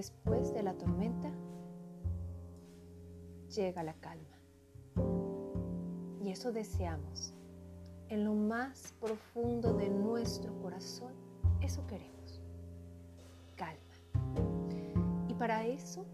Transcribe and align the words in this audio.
después 0.00 0.54
de 0.54 0.62
la 0.62 0.72
tormenta 0.72 1.30
llega 3.54 3.82
la 3.82 3.92
calma. 3.92 4.38
Y 6.22 6.30
eso 6.30 6.52
deseamos. 6.52 7.34
En 8.08 8.24
lo 8.24 8.32
más 8.32 8.94
profundo 8.98 9.74
de 9.74 9.90
nuestro 9.90 10.58
corazón, 10.62 11.12
eso 11.60 11.86
queremos. 11.86 12.40
Calma. 13.56 15.26
Y 15.28 15.34
para 15.34 15.66
eso 15.66 16.06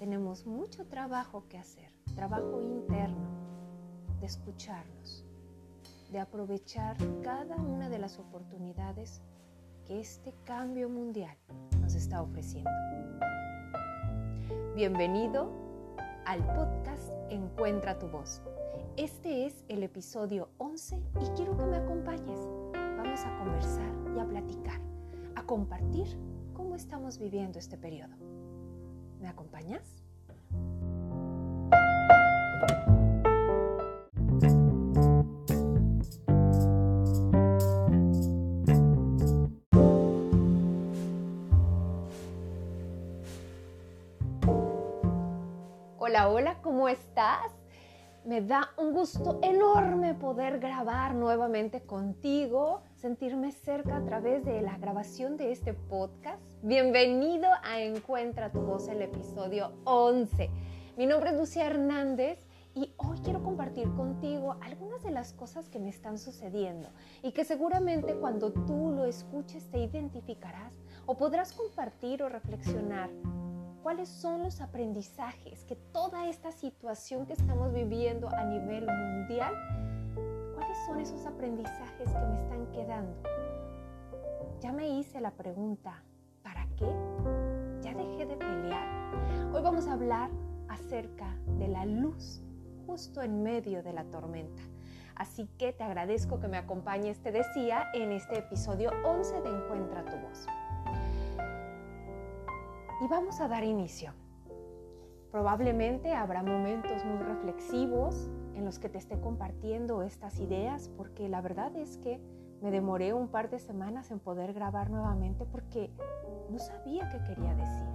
tenemos 0.00 0.44
mucho 0.44 0.84
trabajo 0.88 1.44
que 1.48 1.58
hacer, 1.58 1.92
trabajo 2.16 2.60
interno, 2.60 3.28
de 4.18 4.26
escucharnos, 4.26 5.24
de 6.10 6.18
aprovechar 6.18 6.96
cada 7.22 7.54
una 7.54 7.88
de 7.88 8.00
las 8.00 8.18
oportunidades 8.18 9.22
que 9.86 10.00
este 10.00 10.34
cambio 10.44 10.88
mundial 10.88 11.36
ofreciendo. 12.20 12.70
Bienvenido 14.74 15.50
al 16.26 16.44
podcast 16.54 17.10
Encuentra 17.30 17.98
tu 17.98 18.08
voz. 18.08 18.42
Este 18.96 19.46
es 19.46 19.64
el 19.68 19.82
episodio 19.82 20.50
11 20.58 20.96
y 20.96 21.26
quiero 21.36 21.56
que 21.56 21.64
me 21.64 21.76
acompañes. 21.76 22.38
Vamos 22.72 23.20
a 23.24 23.38
conversar 23.38 23.90
y 24.14 24.20
a 24.20 24.26
platicar, 24.26 24.80
a 25.34 25.42
compartir 25.44 26.18
cómo 26.52 26.74
estamos 26.74 27.18
viviendo 27.18 27.58
este 27.58 27.78
periodo. 27.78 28.16
¿Me 29.20 29.28
acompañas? 29.28 30.01
Hola, 46.24 46.58
¿cómo 46.62 46.88
estás? 46.88 47.50
Me 48.24 48.42
da 48.42 48.70
un 48.76 48.92
gusto 48.92 49.40
enorme 49.42 50.14
poder 50.14 50.60
grabar 50.60 51.16
nuevamente 51.16 51.80
contigo, 51.80 52.82
sentirme 52.94 53.50
cerca 53.50 53.96
a 53.96 54.04
través 54.04 54.44
de 54.44 54.62
la 54.62 54.78
grabación 54.78 55.36
de 55.36 55.50
este 55.50 55.74
podcast. 55.74 56.40
Bienvenido 56.62 57.48
a 57.64 57.80
Encuentra 57.80 58.52
tu 58.52 58.60
voz, 58.60 58.86
el 58.86 59.02
episodio 59.02 59.72
11. 59.82 60.48
Mi 60.96 61.06
nombre 61.06 61.30
es 61.30 61.36
Lucia 61.36 61.66
Hernández 61.66 62.46
y 62.72 62.92
hoy 62.98 63.18
quiero 63.24 63.42
compartir 63.42 63.92
contigo 63.94 64.56
algunas 64.60 65.02
de 65.02 65.10
las 65.10 65.32
cosas 65.32 65.68
que 65.68 65.80
me 65.80 65.88
están 65.88 66.18
sucediendo 66.18 66.88
y 67.24 67.32
que 67.32 67.44
seguramente 67.44 68.14
cuando 68.14 68.52
tú 68.52 68.92
lo 68.94 69.06
escuches 69.06 69.68
te 69.72 69.78
identificarás 69.78 70.72
o 71.04 71.16
podrás 71.16 71.52
compartir 71.52 72.22
o 72.22 72.28
reflexionar 72.28 73.10
cuáles 73.82 74.08
son 74.08 74.42
los 74.42 74.60
aprendizajes 74.60 75.64
que 75.64 75.74
toda 75.74 76.28
esta 76.28 76.52
situación 76.52 77.26
que 77.26 77.32
estamos 77.32 77.72
viviendo 77.72 78.28
a 78.28 78.44
nivel 78.44 78.86
mundial, 78.86 79.52
cuáles 80.54 80.78
son 80.86 81.00
esos 81.00 81.26
aprendizajes 81.26 82.08
que 82.08 82.26
me 82.26 82.42
están 82.42 82.66
quedando. 82.70 83.16
Ya 84.60 84.72
me 84.72 84.88
hice 84.88 85.20
la 85.20 85.32
pregunta, 85.32 86.04
¿para 86.42 86.66
qué? 86.76 86.86
Ya 87.82 87.92
dejé 87.94 88.26
de 88.26 88.36
pelear. 88.36 88.86
Hoy 89.52 89.62
vamos 89.62 89.88
a 89.88 89.94
hablar 89.94 90.30
acerca 90.68 91.36
de 91.58 91.66
la 91.66 91.84
luz 91.84 92.40
justo 92.86 93.20
en 93.20 93.42
medio 93.42 93.82
de 93.82 93.92
la 93.92 94.04
tormenta. 94.04 94.62
Así 95.16 95.48
que 95.58 95.72
te 95.72 95.82
agradezco 95.82 96.40
que 96.40 96.48
me 96.48 96.56
acompañes, 96.56 97.20
te 97.20 97.32
decía, 97.32 97.88
en 97.94 98.12
este 98.12 98.38
episodio 98.38 98.90
11 99.04 99.42
de 99.42 99.48
Encuentra 99.50 100.02
voz 100.02 100.21
y 103.02 103.08
vamos 103.08 103.40
a 103.40 103.48
dar 103.48 103.64
inicio. 103.64 104.12
Probablemente 105.32 106.14
habrá 106.14 106.42
momentos 106.42 107.04
muy 107.04 107.18
reflexivos 107.18 108.30
en 108.54 108.64
los 108.64 108.78
que 108.78 108.88
te 108.88 108.98
esté 108.98 109.18
compartiendo 109.18 110.02
estas 110.02 110.38
ideas 110.38 110.88
porque 110.96 111.28
la 111.28 111.40
verdad 111.40 111.74
es 111.76 111.96
que 111.98 112.20
me 112.60 112.70
demoré 112.70 113.12
un 113.12 113.28
par 113.28 113.50
de 113.50 113.58
semanas 113.58 114.12
en 114.12 114.20
poder 114.20 114.52
grabar 114.52 114.88
nuevamente 114.90 115.46
porque 115.46 115.90
no 116.48 116.60
sabía 116.60 117.08
qué 117.08 117.18
quería 117.24 117.54
decir. 117.54 117.88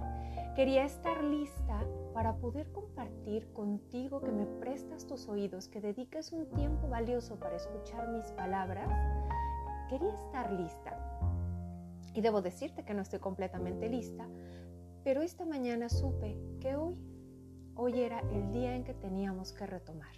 Quería 0.54 0.84
estar 0.84 1.24
lista 1.24 1.80
para 2.12 2.36
poder 2.36 2.70
compartir 2.72 3.50
contigo 3.52 4.20
que 4.20 4.32
me 4.32 4.44
prestas 4.44 5.06
tus 5.06 5.26
oídos, 5.28 5.68
que 5.68 5.80
dediques 5.80 6.32
un 6.32 6.50
tiempo 6.50 6.88
valioso 6.88 7.36
para 7.36 7.56
escuchar 7.56 8.08
mis 8.08 8.26
palabras. 8.32 8.90
Quería 9.88 10.12
estar 10.12 10.52
lista. 10.52 10.98
Y 12.12 12.20
debo 12.20 12.42
decirte 12.42 12.84
que 12.84 12.92
no 12.92 13.02
estoy 13.02 13.20
completamente 13.20 13.88
lista 13.88 14.26
pero 15.04 15.22
esta 15.22 15.44
mañana 15.44 15.88
supe 15.88 16.38
que 16.60 16.76
hoy, 16.76 16.96
hoy 17.74 18.00
era 18.00 18.20
el 18.32 18.52
día 18.52 18.74
en 18.74 18.84
que 18.84 18.94
teníamos 18.94 19.52
que 19.52 19.66
retomar. 19.66 20.14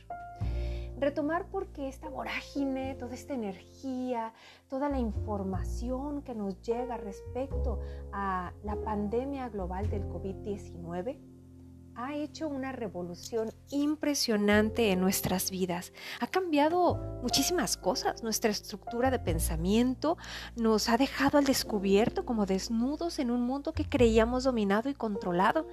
Retomar 0.99 1.47
porque 1.51 1.89
esta 1.89 2.09
vorágine, 2.11 2.95
toda 2.97 3.15
esta 3.15 3.33
energía, 3.33 4.35
toda 4.69 4.89
la 4.89 4.99
información 4.99 6.23
que 6.23 6.35
nos 6.35 6.61
llega 6.61 6.99
respecto 6.99 7.81
a 8.13 8.53
la 8.65 8.77
pandemia 8.77 9.49
global 9.49 9.89
del 9.89 10.03
COVID-19 10.09 11.30
ha 12.03 12.15
hecho 12.15 12.49
una 12.49 12.72
revolución 12.72 13.50
impresionante 13.71 14.91
en 14.91 15.00
nuestras 15.00 15.50
vidas. 15.50 15.93
Ha 16.21 16.27
cambiado 16.27 16.97
muchísimas 17.22 17.77
cosas. 17.77 18.22
Nuestra 18.22 18.50
estructura 18.50 19.11
de 19.11 19.19
pensamiento 19.19 20.16
nos 20.56 20.89
ha 20.89 20.97
dejado 20.97 21.39
al 21.39 21.44
descubierto 21.44 22.25
como 22.25 22.47
desnudos 22.47 23.19
en 23.19 23.31
un 23.31 23.43
mundo 23.43 23.72
que 23.72 23.89
creíamos 23.89 24.44
dominado 24.44 24.89
y 24.89 24.94
controlado. 24.94 25.69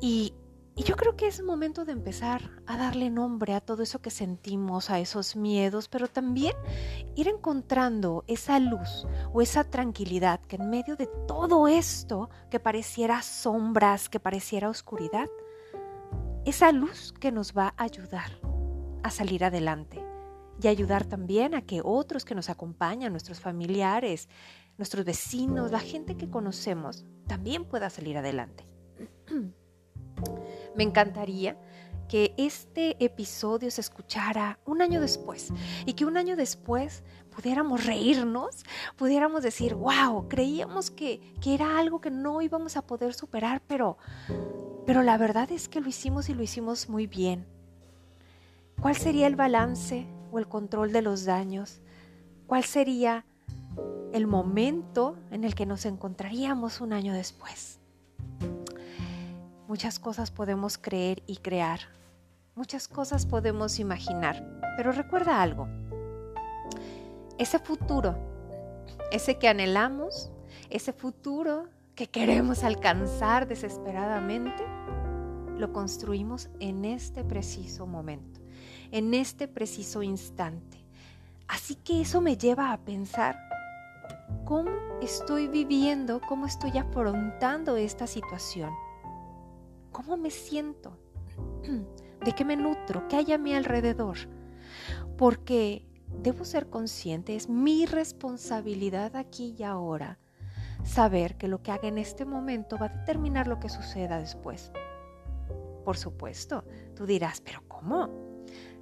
Y 0.00 0.34
y 0.78 0.84
yo 0.84 0.94
creo 0.94 1.16
que 1.16 1.26
es 1.26 1.42
momento 1.42 1.84
de 1.84 1.90
empezar 1.90 2.62
a 2.64 2.76
darle 2.76 3.10
nombre 3.10 3.52
a 3.54 3.60
todo 3.60 3.82
eso 3.82 4.00
que 4.00 4.10
sentimos, 4.10 4.90
a 4.90 5.00
esos 5.00 5.34
miedos, 5.34 5.88
pero 5.88 6.06
también 6.06 6.54
ir 7.16 7.26
encontrando 7.26 8.22
esa 8.28 8.60
luz 8.60 9.04
o 9.32 9.42
esa 9.42 9.64
tranquilidad 9.64 10.38
que 10.42 10.54
en 10.54 10.70
medio 10.70 10.94
de 10.94 11.08
todo 11.26 11.66
esto 11.66 12.30
que 12.48 12.60
pareciera 12.60 13.22
sombras, 13.22 14.08
que 14.08 14.20
pareciera 14.20 14.68
oscuridad, 14.68 15.28
esa 16.44 16.70
luz 16.70 17.12
que 17.18 17.32
nos 17.32 17.54
va 17.54 17.74
a 17.76 17.82
ayudar 17.82 18.30
a 19.02 19.10
salir 19.10 19.42
adelante 19.42 20.00
y 20.62 20.68
ayudar 20.68 21.06
también 21.06 21.56
a 21.56 21.62
que 21.62 21.80
otros 21.82 22.24
que 22.24 22.36
nos 22.36 22.50
acompañan, 22.50 23.10
nuestros 23.10 23.40
familiares, 23.40 24.28
nuestros 24.76 25.04
vecinos, 25.04 25.72
la 25.72 25.80
gente 25.80 26.16
que 26.16 26.30
conocemos, 26.30 27.04
también 27.26 27.64
pueda 27.64 27.90
salir 27.90 28.16
adelante. 28.16 28.64
Me 30.78 30.84
encantaría 30.84 31.56
que 32.08 32.34
este 32.36 33.04
episodio 33.04 33.68
se 33.68 33.80
escuchara 33.80 34.60
un 34.64 34.80
año 34.80 35.00
después 35.00 35.52
y 35.86 35.94
que 35.94 36.04
un 36.04 36.16
año 36.16 36.36
después 36.36 37.02
pudiéramos 37.34 37.84
reírnos, 37.84 38.64
pudiéramos 38.94 39.42
decir, 39.42 39.74
wow, 39.74 40.28
creíamos 40.28 40.92
que, 40.92 41.34
que, 41.40 41.54
era 41.54 41.80
algo 41.80 42.00
que 42.00 42.12
no 42.12 42.40
íbamos 42.42 42.76
a 42.76 42.86
poder 42.86 43.12
superar, 43.12 43.60
pero, 43.66 43.98
pero 44.86 45.02
la 45.02 45.18
verdad 45.18 45.50
es 45.50 45.68
que 45.68 45.80
lo 45.80 45.88
hicimos 45.88 46.28
y 46.28 46.34
lo 46.34 46.44
hicimos 46.44 46.88
muy 46.88 47.08
bien. 47.08 47.44
¿Cuál 48.80 48.94
sería 48.94 49.26
el 49.26 49.34
balance 49.34 50.06
o 50.30 50.38
el 50.38 50.46
control 50.46 50.92
de 50.92 51.02
los 51.02 51.24
daños? 51.24 51.80
¿Cuál 52.46 52.62
sería 52.62 53.26
el 54.12 54.28
momento 54.28 55.18
en 55.32 55.42
el 55.42 55.56
que 55.56 55.66
nos 55.66 55.86
encontraríamos 55.86 56.80
un 56.80 56.92
año 56.92 57.14
después? 57.14 57.77
Muchas 59.68 59.98
cosas 59.98 60.30
podemos 60.30 60.78
creer 60.78 61.22
y 61.26 61.36
crear. 61.36 61.80
Muchas 62.54 62.88
cosas 62.88 63.26
podemos 63.26 63.78
imaginar. 63.78 64.42
Pero 64.78 64.92
recuerda 64.92 65.42
algo. 65.42 65.68
Ese 67.36 67.58
futuro, 67.58 68.16
ese 69.12 69.36
que 69.36 69.46
anhelamos, 69.46 70.30
ese 70.70 70.94
futuro 70.94 71.68
que 71.94 72.06
queremos 72.06 72.64
alcanzar 72.64 73.46
desesperadamente, 73.46 74.64
lo 75.58 75.70
construimos 75.70 76.48
en 76.60 76.86
este 76.86 77.22
preciso 77.22 77.86
momento, 77.86 78.40
en 78.90 79.12
este 79.12 79.48
preciso 79.48 80.02
instante. 80.02 80.82
Así 81.46 81.74
que 81.74 82.00
eso 82.00 82.22
me 82.22 82.38
lleva 82.38 82.72
a 82.72 82.78
pensar 82.78 83.38
cómo 84.46 84.70
estoy 85.02 85.46
viviendo, 85.46 86.22
cómo 86.26 86.46
estoy 86.46 86.78
afrontando 86.78 87.76
esta 87.76 88.06
situación. 88.06 88.87
¿Cómo 89.98 90.16
me 90.16 90.30
siento? 90.30 90.96
¿De 92.24 92.32
qué 92.32 92.44
me 92.44 92.54
nutro? 92.54 93.08
¿Qué 93.08 93.16
hay 93.16 93.32
a 93.32 93.38
mi 93.38 93.52
alrededor? 93.52 94.16
Porque 95.16 95.88
debo 96.22 96.44
ser 96.44 96.70
consciente, 96.70 97.34
es 97.34 97.48
mi 97.48 97.84
responsabilidad 97.84 99.16
aquí 99.16 99.56
y 99.58 99.64
ahora 99.64 100.20
saber 100.84 101.36
que 101.36 101.48
lo 101.48 101.64
que 101.64 101.72
haga 101.72 101.88
en 101.88 101.98
este 101.98 102.24
momento 102.24 102.78
va 102.78 102.86
a 102.86 102.90
determinar 102.90 103.48
lo 103.48 103.58
que 103.58 103.68
suceda 103.68 104.20
después. 104.20 104.70
Por 105.84 105.96
supuesto, 105.96 106.62
tú 106.94 107.04
dirás, 107.04 107.40
pero 107.40 107.64
¿cómo? 107.66 108.08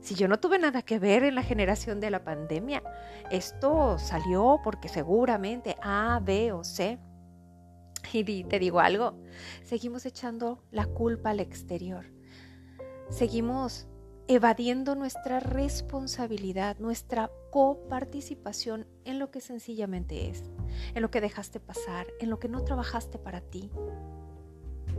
Si 0.01 0.15
yo 0.17 0.29
no 0.29 0.39
tuve 0.39 0.59
nada 0.59 0.83
que 0.83 0.99
ver 0.99 1.25
en 1.25 1.35
la 1.35 1.43
generación 1.43 1.99
de 1.99 2.11
la 2.11 2.25
pandemia, 2.25 2.83
esto 3.31 3.99
salió 3.99 4.61
porque 4.63 4.91
seguramente 4.91 5.77
A, 5.81 6.21
B 6.23 6.53
o 6.53 6.63
C 6.63 6.99
Y 8.13 8.45
te 8.45 8.59
digo 8.59 8.81
algo, 8.81 9.15
seguimos 9.65 10.07
echando 10.07 10.63
la 10.71 10.87
culpa 10.87 11.31
al 11.31 11.41
exterior. 11.41 12.07
Seguimos 13.11 13.87
evadiendo 14.29 14.95
nuestra 14.95 15.39
responsabilidad, 15.41 16.79
nuestra 16.79 17.31
coparticipación 17.51 18.87
en 19.05 19.19
lo 19.19 19.31
que 19.31 19.41
sencillamente 19.41 20.29
es, 20.29 20.43
en 20.95 21.03
lo 21.03 21.11
que 21.11 21.21
dejaste 21.21 21.61
pasar, 21.61 22.07
en 22.21 22.31
lo 22.31 22.39
que 22.39 22.49
no 22.49 22.65
trabajaste 22.65 23.19
para 23.19 23.41
ti. 23.41 23.71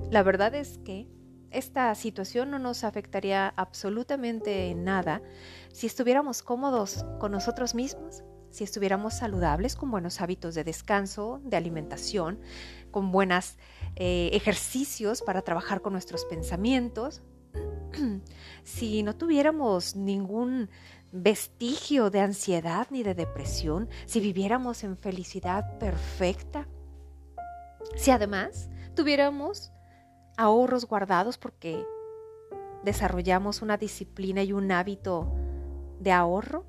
La 0.09 0.23
verdad 0.23 0.55
es 0.55 0.77
que 0.79 1.09
esta 1.51 1.93
situación 1.95 2.51
no 2.51 2.59
nos 2.59 2.83
afectaría 2.83 3.53
absolutamente 3.55 4.69
en 4.69 4.83
nada 4.83 5.21
si 5.71 5.87
estuviéramos 5.87 6.41
cómodos 6.41 7.05
con 7.19 7.31
nosotros 7.31 7.75
mismos, 7.75 8.23
si 8.49 8.63
estuviéramos 8.63 9.13
saludables 9.13 9.75
con 9.75 9.91
buenos 9.91 10.21
hábitos 10.21 10.55
de 10.55 10.63
descanso, 10.63 11.41
de 11.43 11.57
alimentación, 11.57 12.39
con 12.91 13.11
buenos 13.11 13.57
eh, 13.95 14.29
ejercicios 14.33 15.21
para 15.21 15.41
trabajar 15.41 15.81
con 15.81 15.93
nuestros 15.93 16.25
pensamientos, 16.25 17.21
si 18.63 19.03
no 19.03 19.15
tuviéramos 19.15 19.95
ningún 19.95 20.69
vestigio 21.11 22.09
de 22.09 22.19
ansiedad 22.19 22.87
ni 22.89 23.03
de 23.03 23.13
depresión, 23.13 23.89
si 24.05 24.19
viviéramos 24.19 24.83
en 24.83 24.97
felicidad 24.97 25.77
perfecta, 25.79 26.67
si 27.95 28.11
además 28.11 28.69
tuviéramos 28.95 29.71
ahorros 30.37 30.85
guardados 30.85 31.37
porque 31.37 31.83
desarrollamos 32.83 33.61
una 33.61 33.77
disciplina 33.77 34.43
y 34.43 34.53
un 34.53 34.71
hábito 34.71 35.33
de 35.99 36.11
ahorro, 36.11 36.65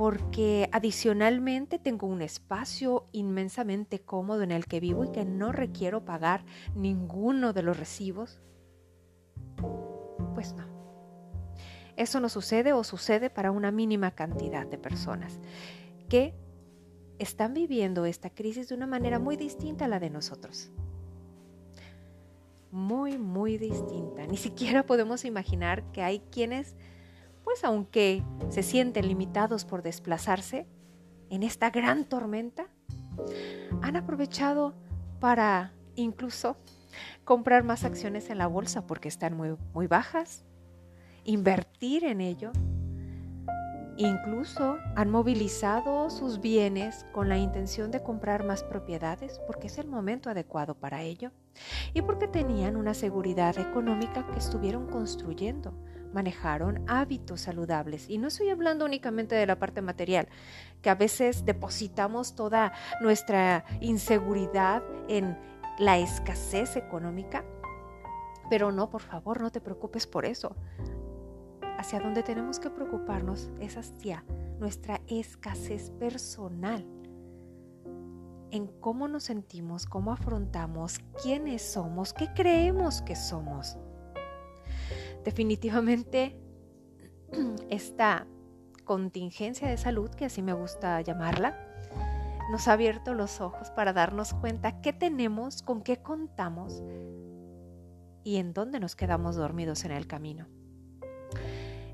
porque 0.00 0.70
adicionalmente 0.72 1.78
tengo 1.78 2.06
un 2.06 2.22
espacio 2.22 3.06
inmensamente 3.12 3.98
cómodo 3.98 4.40
en 4.40 4.50
el 4.50 4.64
que 4.64 4.80
vivo 4.80 5.04
y 5.04 5.12
que 5.12 5.26
no 5.26 5.52
requiero 5.52 6.06
pagar 6.06 6.42
ninguno 6.74 7.52
de 7.52 7.62
los 7.62 7.78
recibos, 7.78 8.40
pues 10.34 10.54
no. 10.54 10.64
Eso 11.98 12.18
no 12.18 12.30
sucede 12.30 12.72
o 12.72 12.82
sucede 12.82 13.28
para 13.28 13.50
una 13.50 13.70
mínima 13.72 14.12
cantidad 14.12 14.66
de 14.66 14.78
personas 14.78 15.38
que 16.08 16.32
están 17.18 17.52
viviendo 17.52 18.06
esta 18.06 18.30
crisis 18.30 18.70
de 18.70 18.76
una 18.76 18.86
manera 18.86 19.18
muy 19.18 19.36
distinta 19.36 19.84
a 19.84 19.88
la 19.88 20.00
de 20.00 20.08
nosotros. 20.08 20.70
Muy, 22.70 23.18
muy 23.18 23.58
distinta. 23.58 24.26
Ni 24.26 24.38
siquiera 24.38 24.86
podemos 24.86 25.26
imaginar 25.26 25.82
que 25.92 26.02
hay 26.02 26.20
quienes, 26.30 26.74
pues 27.50 27.64
aunque 27.64 28.22
se 28.48 28.62
sienten 28.62 29.08
limitados 29.08 29.64
por 29.64 29.82
desplazarse 29.82 30.68
en 31.30 31.42
esta 31.42 31.70
gran 31.70 32.04
tormenta, 32.04 32.68
han 33.82 33.96
aprovechado 33.96 34.72
para 35.18 35.72
incluso 35.96 36.56
comprar 37.24 37.64
más 37.64 37.82
acciones 37.82 38.30
en 38.30 38.38
la 38.38 38.46
bolsa 38.46 38.86
porque 38.86 39.08
están 39.08 39.36
muy, 39.36 39.56
muy 39.74 39.88
bajas, 39.88 40.44
invertir 41.24 42.04
en 42.04 42.20
ello. 42.20 42.52
Incluso 43.96 44.78
han 44.94 45.10
movilizado 45.10 46.08
sus 46.08 46.40
bienes 46.40 47.04
con 47.10 47.28
la 47.28 47.36
intención 47.36 47.90
de 47.90 48.00
comprar 48.00 48.44
más 48.44 48.62
propiedades 48.62 49.40
porque 49.48 49.66
es 49.66 49.78
el 49.78 49.88
momento 49.88 50.30
adecuado 50.30 50.76
para 50.76 51.02
ello 51.02 51.32
y 51.94 52.02
porque 52.02 52.28
tenían 52.28 52.76
una 52.76 52.94
seguridad 52.94 53.58
económica 53.58 54.24
que 54.28 54.38
estuvieron 54.38 54.86
construyendo. 54.86 55.74
Manejaron 56.12 56.84
hábitos 56.88 57.42
saludables 57.42 58.10
y 58.10 58.18
no 58.18 58.28
estoy 58.28 58.50
hablando 58.50 58.84
únicamente 58.84 59.34
de 59.34 59.46
la 59.46 59.58
parte 59.58 59.80
material, 59.80 60.28
que 60.82 60.90
a 60.90 60.94
veces 60.94 61.44
depositamos 61.44 62.34
toda 62.34 62.72
nuestra 63.00 63.64
inseguridad 63.80 64.82
en 65.08 65.38
la 65.78 65.98
escasez 65.98 66.76
económica. 66.76 67.44
Pero 68.50 68.72
no, 68.72 68.90
por 68.90 69.00
favor, 69.00 69.40
no 69.40 69.50
te 69.50 69.60
preocupes 69.60 70.06
por 70.06 70.24
eso. 70.24 70.56
Hacia 71.78 72.00
donde 72.00 72.22
tenemos 72.22 72.58
que 72.58 72.70
preocuparnos 72.70 73.50
es 73.60 73.76
hacia 73.76 74.24
nuestra 74.58 75.00
escasez 75.06 75.90
personal. 75.92 76.84
En 78.50 78.66
cómo 78.66 79.06
nos 79.06 79.24
sentimos, 79.24 79.86
cómo 79.86 80.12
afrontamos, 80.12 80.98
quiénes 81.22 81.62
somos, 81.62 82.12
qué 82.12 82.28
creemos 82.34 83.00
que 83.02 83.14
somos. 83.14 83.78
Definitivamente, 85.24 86.36
esta 87.70 88.26
contingencia 88.84 89.68
de 89.68 89.76
salud, 89.76 90.10
que 90.10 90.24
así 90.24 90.42
me 90.42 90.52
gusta 90.52 91.00
llamarla, 91.00 91.56
nos 92.50 92.66
ha 92.66 92.72
abierto 92.72 93.14
los 93.14 93.40
ojos 93.40 93.70
para 93.70 93.92
darnos 93.92 94.34
cuenta 94.34 94.80
qué 94.80 94.92
tenemos, 94.92 95.62
con 95.62 95.82
qué 95.82 95.98
contamos 95.98 96.82
y 98.24 98.36
en 98.36 98.52
dónde 98.52 98.80
nos 98.80 98.96
quedamos 98.96 99.36
dormidos 99.36 99.84
en 99.84 99.92
el 99.92 100.06
camino. 100.06 100.48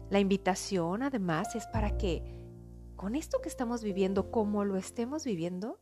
La 0.08 0.20
invitación 0.20 1.02
además 1.02 1.54
es 1.54 1.66
para 1.66 1.98
que 1.98 2.22
con 2.94 3.14
esto 3.14 3.40
que 3.42 3.48
estamos 3.48 3.82
viviendo, 3.82 4.30
como 4.30 4.64
lo 4.64 4.76
estemos 4.76 5.24
viviendo, 5.24 5.78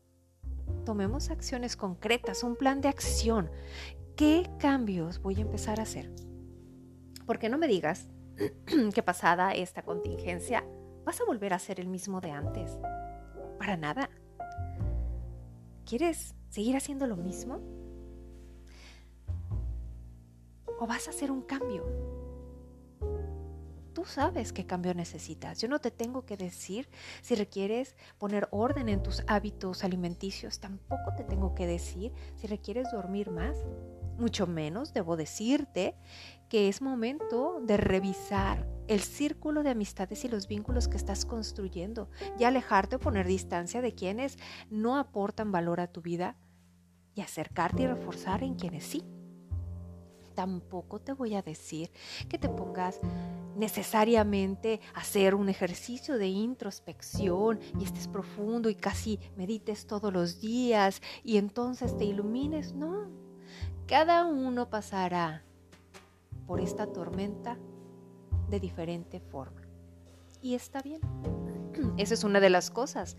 tomemos 0.83 1.29
acciones 1.29 1.77
concretas, 1.77 2.43
un 2.43 2.55
plan 2.57 2.81
de 2.81 2.89
acción. 2.89 3.49
¿Qué 4.17 4.49
cambios 4.59 5.21
voy 5.21 5.35
a 5.37 5.41
empezar 5.41 5.79
a 5.79 5.83
hacer? 5.83 6.11
Porque 7.25 7.49
no 7.49 7.57
me 7.57 7.67
digas 7.67 8.07
que 8.93 9.03
pasada 9.03 9.53
esta 9.53 9.83
contingencia 9.83 10.63
vas 11.05 11.21
a 11.21 11.25
volver 11.25 11.53
a 11.53 11.59
ser 11.59 11.79
el 11.79 11.87
mismo 11.87 12.21
de 12.21 12.31
antes. 12.31 12.77
Para 13.57 13.77
nada. 13.77 14.09
¿Quieres 15.85 16.35
seguir 16.49 16.75
haciendo 16.75 17.07
lo 17.07 17.15
mismo? 17.15 17.61
¿O 20.79 20.87
vas 20.87 21.07
a 21.07 21.11
hacer 21.11 21.31
un 21.31 21.43
cambio? 21.43 21.85
Tú 23.93 24.03
sabes 24.03 24.51
qué 24.51 24.65
cambio 24.65 24.93
necesitas. 24.93 25.61
Yo 25.61 25.69
no 25.69 25.79
te 25.79 25.89
tengo 25.89 26.25
que 26.25 26.35
decir 26.35 26.89
si 27.21 27.35
requieres 27.35 27.95
poner 28.17 28.49
orden 28.51 28.89
en 28.89 29.01
tus 29.01 29.23
hábitos 29.27 29.85
alimenticios. 29.85 30.59
Tampoco 30.59 31.13
te 31.15 31.23
tengo 31.23 31.55
que 31.55 31.65
decir 31.65 32.11
si 32.35 32.47
requieres 32.47 32.91
dormir 32.91 33.31
más. 33.31 33.55
Mucho 34.17 34.47
menos 34.47 34.93
debo 34.93 35.17
decirte 35.17 35.95
que 36.49 36.69
es 36.69 36.81
momento 36.81 37.59
de 37.61 37.77
revisar 37.77 38.67
el 38.87 39.01
círculo 39.01 39.63
de 39.63 39.71
amistades 39.71 40.23
y 40.25 40.29
los 40.29 40.47
vínculos 40.47 40.87
que 40.87 40.97
estás 40.97 41.25
construyendo 41.25 42.09
y 42.39 42.43
alejarte 42.43 42.95
o 42.95 42.99
poner 42.99 43.27
distancia 43.27 43.81
de 43.81 43.93
quienes 43.93 44.37
no 44.69 44.97
aportan 44.97 45.51
valor 45.51 45.79
a 45.79 45.87
tu 45.87 46.01
vida 46.01 46.37
y 47.13 47.21
acercarte 47.21 47.83
y 47.83 47.87
reforzar 47.87 48.43
en 48.43 48.55
quienes 48.55 48.85
sí. 48.85 49.03
Tampoco 50.35 50.99
te 50.99 51.13
voy 51.13 51.35
a 51.35 51.41
decir 51.41 51.91
que 52.29 52.37
te 52.37 52.49
pongas 52.49 52.99
necesariamente 53.55 54.81
a 54.93 54.99
hacer 54.99 55.33
un 55.33 55.47
ejercicio 55.47 56.17
de 56.17 56.27
introspección 56.27 57.59
y 57.79 57.85
estés 57.85 58.07
profundo 58.07 58.69
y 58.69 58.75
casi 58.75 59.19
medites 59.37 59.87
todos 59.87 60.11
los 60.11 60.41
días 60.41 61.01
y 61.23 61.37
entonces 61.37 61.97
te 61.97 62.03
ilumines. 62.03 62.73
No, 62.73 63.24
cada 63.87 64.25
uno 64.25 64.69
pasará 64.69 65.43
por 66.47 66.59
esta 66.59 66.87
tormenta 66.87 67.57
de 68.49 68.59
diferente 68.59 69.19
forma. 69.19 69.61
Y 70.41 70.55
está 70.55 70.81
bien. 70.81 71.01
Esa 71.97 72.13
es 72.13 72.23
una 72.23 72.39
de 72.39 72.49
las 72.49 72.71
cosas 72.71 73.15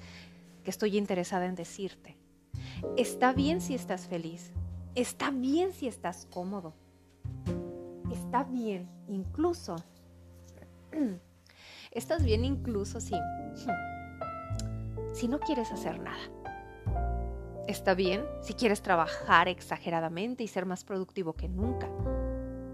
que 0.64 0.70
estoy 0.70 0.96
interesada 0.96 1.46
en 1.46 1.54
decirte. 1.54 2.16
Está 2.96 3.32
bien 3.32 3.60
si 3.60 3.74
estás 3.74 4.06
feliz. 4.06 4.52
Está 4.94 5.30
bien 5.30 5.72
si 5.72 5.86
estás 5.86 6.26
cómodo. 6.30 6.74
Está 8.12 8.44
bien 8.44 8.88
incluso. 9.08 9.76
Estás 11.90 12.24
bien 12.24 12.44
incluso 12.44 13.00
si, 13.00 13.14
si 15.14 15.28
no 15.28 15.40
quieres 15.40 15.72
hacer 15.72 15.98
nada. 15.98 16.45
Está 17.68 17.94
bien 17.94 18.24
si 18.42 18.54
quieres 18.54 18.80
trabajar 18.80 19.48
exageradamente 19.48 20.44
y 20.44 20.48
ser 20.48 20.66
más 20.66 20.84
productivo 20.84 21.32
que 21.32 21.48
nunca. 21.48 21.88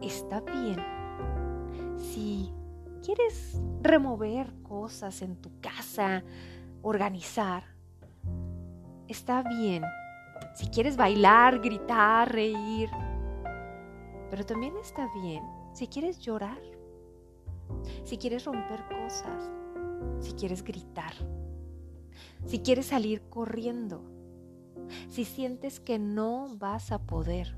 Está 0.02 0.40
bien 0.40 0.76
si 1.96 2.52
quieres 3.02 3.60
remover 3.80 4.52
cosas 4.62 5.22
en 5.22 5.36
tu 5.36 5.50
casa, 5.60 6.22
organizar, 6.82 7.64
está 9.08 9.42
bien. 9.42 9.82
Si 10.54 10.66
quieres 10.66 10.96
bailar, 10.96 11.60
gritar, 11.60 12.30
reír, 12.30 12.90
pero 14.30 14.44
también 14.44 14.74
está 14.76 15.08
bien 15.22 15.42
si 15.72 15.86
quieres 15.86 16.18
llorar, 16.18 16.60
si 18.04 18.18
quieres 18.18 18.44
romper 18.44 18.84
cosas, 18.88 19.50
si 20.20 20.32
quieres 20.32 20.62
gritar, 20.62 21.14
si 22.44 22.58
quieres 22.58 22.86
salir 22.86 23.22
corriendo, 23.30 24.02
si 25.08 25.24
sientes 25.24 25.80
que 25.80 25.98
no 25.98 26.56
vas 26.58 26.92
a 26.92 26.98
poder. 26.98 27.56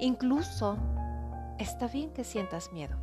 Incluso 0.00 0.76
está 1.58 1.86
bien 1.86 2.12
que 2.12 2.24
sientas 2.24 2.72
miedo. 2.72 2.96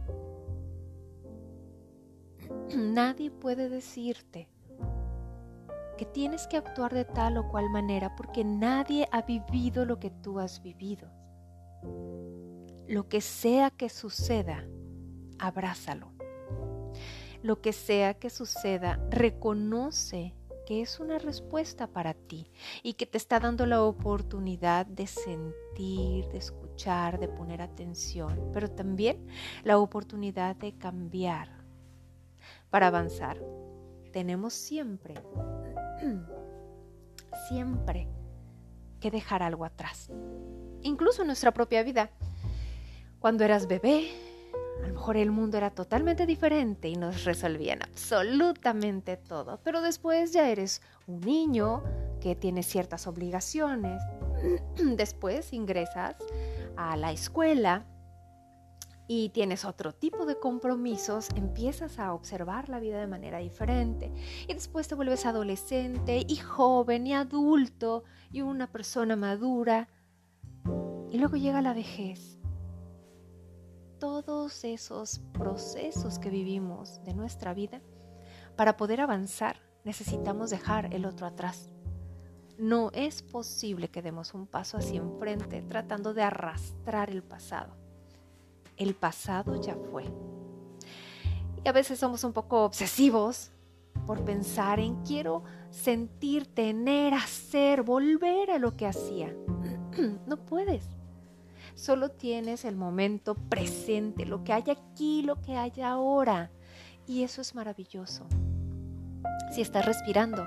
Nadie 2.76 3.32
puede 3.32 3.70
decirte 3.70 4.50
que 5.98 6.06
tienes 6.06 6.48
que 6.48 6.56
actuar 6.56 6.94
de 6.94 7.04
tal 7.04 7.38
o 7.38 7.50
cual 7.50 7.70
manera 7.70 8.16
porque 8.16 8.46
nadie 8.46 9.10
ha 9.12 9.24
vivido 9.24 9.84
lo 9.84 10.00
que 10.00 10.10
tú 10.10 10.40
has 10.40 10.64
vivido. 10.64 11.10
Lo 12.88 13.10
que 13.10 13.20
sea 13.20 13.70
que 13.70 13.90
suceda, 13.90 14.66
abrázalo. 15.40 16.14
Lo 17.44 17.60
que 17.60 17.74
sea 17.74 18.14
que 18.14 18.30
suceda, 18.30 18.98
reconoce 19.10 20.34
que 20.70 20.84
es 20.84 21.00
una 21.00 21.18
respuesta 21.18 21.88
para 21.88 22.14
ti 22.14 22.52
y 22.84 22.94
que 22.94 23.08
te 23.08 23.18
está 23.18 23.40
dando 23.40 23.66
la 23.66 23.82
oportunidad 23.82 24.86
de 24.86 25.08
sentir, 25.08 26.28
de 26.28 26.38
escuchar, 26.38 27.20
de 27.20 27.28
poner 27.28 27.60
atención, 27.64 28.52
pero 28.54 28.70
también 28.70 29.26
la 29.64 29.80
oportunidad 29.80 30.56
de 30.58 30.78
cambiar 30.78 31.50
para 32.70 32.86
avanzar. 32.86 33.42
Tenemos 34.14 34.54
siempre, 34.54 35.16
siempre 37.48 38.08
que 39.00 39.10
dejar 39.10 39.42
algo 39.42 39.66
atrás, 39.66 40.12
incluso 40.84 41.24
en 41.24 41.30
nuestra 41.30 41.52
propia 41.52 41.82
vida. 41.82 42.12
Cuando 43.18 43.44
eras 43.44 43.68
bebé, 43.68 44.12
a 44.84 44.88
lo 44.88 44.94
mejor 44.94 45.18
el 45.18 45.32
mundo 45.32 45.58
era 45.58 45.70
totalmente 45.72 46.26
diferente 46.26 46.88
y 46.88 46.96
nos 46.96 47.26
resolvían 47.26 47.82
absolutamente 47.84 49.18
todo, 49.18 49.60
pero 49.64 49.82
después 49.82 50.34
ya 50.34 50.50
eres 50.50 50.82
un 51.08 51.22
niño 51.22 51.84
que 52.22 52.36
tiene 52.36 52.64
ciertas 52.64 53.08
obligaciones. 53.08 54.02
Después 54.96 55.52
ingresas 55.54 56.16
a 56.78 56.96
la 56.96 57.12
escuela 57.12 57.86
y 59.08 59.30
tienes 59.30 59.66
otro 59.66 59.92
tipo 59.92 60.26
de 60.26 60.38
compromisos, 60.38 61.30
empiezas 61.36 61.98
a 61.98 62.14
observar 62.14 62.70
la 62.70 62.80
vida 62.80 63.00
de 63.00 63.08
manera 63.08 63.40
diferente 63.40 64.14
y 64.48 64.54
después 64.54 64.88
te 64.88 64.94
vuelves 64.94 65.26
adolescente 65.26 66.24
y 66.28 66.36
joven 66.36 67.08
y 67.08 67.16
adulto 67.16 68.04
y 68.32 68.42
una 68.42 68.68
persona 68.68 69.16
madura 69.16 69.90
y 71.10 71.18
luego 71.18 71.38
llega 71.38 71.62
la 71.64 71.74
vejez 71.74 72.39
todos 74.00 74.64
esos 74.64 75.20
procesos 75.34 76.18
que 76.18 76.30
vivimos 76.30 77.04
de 77.04 77.14
nuestra 77.14 77.54
vida, 77.54 77.82
para 78.56 78.78
poder 78.78 79.02
avanzar 79.02 79.58
necesitamos 79.84 80.50
dejar 80.50 80.94
el 80.94 81.06
otro 81.06 81.28
atrás. 81.28 81.70
No 82.58 82.92
es 82.94 83.22
posible 83.22 83.90
que 83.90 84.02
demos 84.02 84.34
un 84.34 84.48
paso 84.48 84.78
hacia 84.78 85.00
enfrente 85.00 85.62
tratando 85.62 86.14
de 86.14 86.24
arrastrar 86.24 87.10
el 87.10 87.24
pasado. 87.24 87.74
El 88.76 88.96
pasado 88.96 89.62
ya 89.62 89.76
fue. 89.92 90.06
Y 91.64 91.68
a 91.68 91.72
veces 91.72 92.00
somos 92.00 92.24
un 92.24 92.34
poco 92.34 92.66
obsesivos 92.66 93.52
por 94.06 94.24
pensar 94.26 94.80
en 94.80 95.04
quiero 95.04 95.44
sentir, 95.70 96.48
tener, 96.48 97.14
hacer, 97.14 97.84
volver 97.84 98.52
a 98.52 98.60
lo 98.60 98.76
que 98.76 98.88
hacía. 98.88 99.34
no 100.26 100.38
puedes. 100.46 100.99
Solo 101.80 102.10
tienes 102.10 102.66
el 102.66 102.76
momento 102.76 103.36
presente, 103.36 104.26
lo 104.26 104.44
que 104.44 104.52
hay 104.52 104.66
aquí, 104.70 105.22
lo 105.22 105.40
que 105.40 105.56
hay 105.56 105.72
ahora. 105.82 106.52
Y 107.08 107.24
eso 107.24 107.40
es 107.40 107.56
maravilloso. 107.56 108.28
Si 109.54 109.62
estás 109.62 109.86
respirando, 109.86 110.46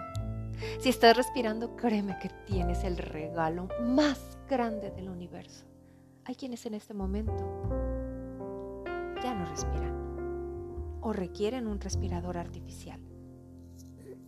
si 0.80 0.90
estás 0.90 1.16
respirando, 1.16 1.74
créeme 1.74 2.18
que 2.18 2.28
tienes 2.46 2.84
el 2.84 2.98
regalo 2.98 3.68
más 3.80 4.36
grande 4.46 4.90
del 4.90 5.08
universo. 5.08 5.64
Hay 6.26 6.34
quienes 6.34 6.66
en 6.66 6.74
este 6.74 6.92
momento 6.92 7.32
ya 9.24 9.34
no 9.34 9.46
respiran 9.46 10.98
o 11.00 11.14
requieren 11.14 11.66
un 11.66 11.80
respirador 11.80 12.36
artificial. 12.36 13.00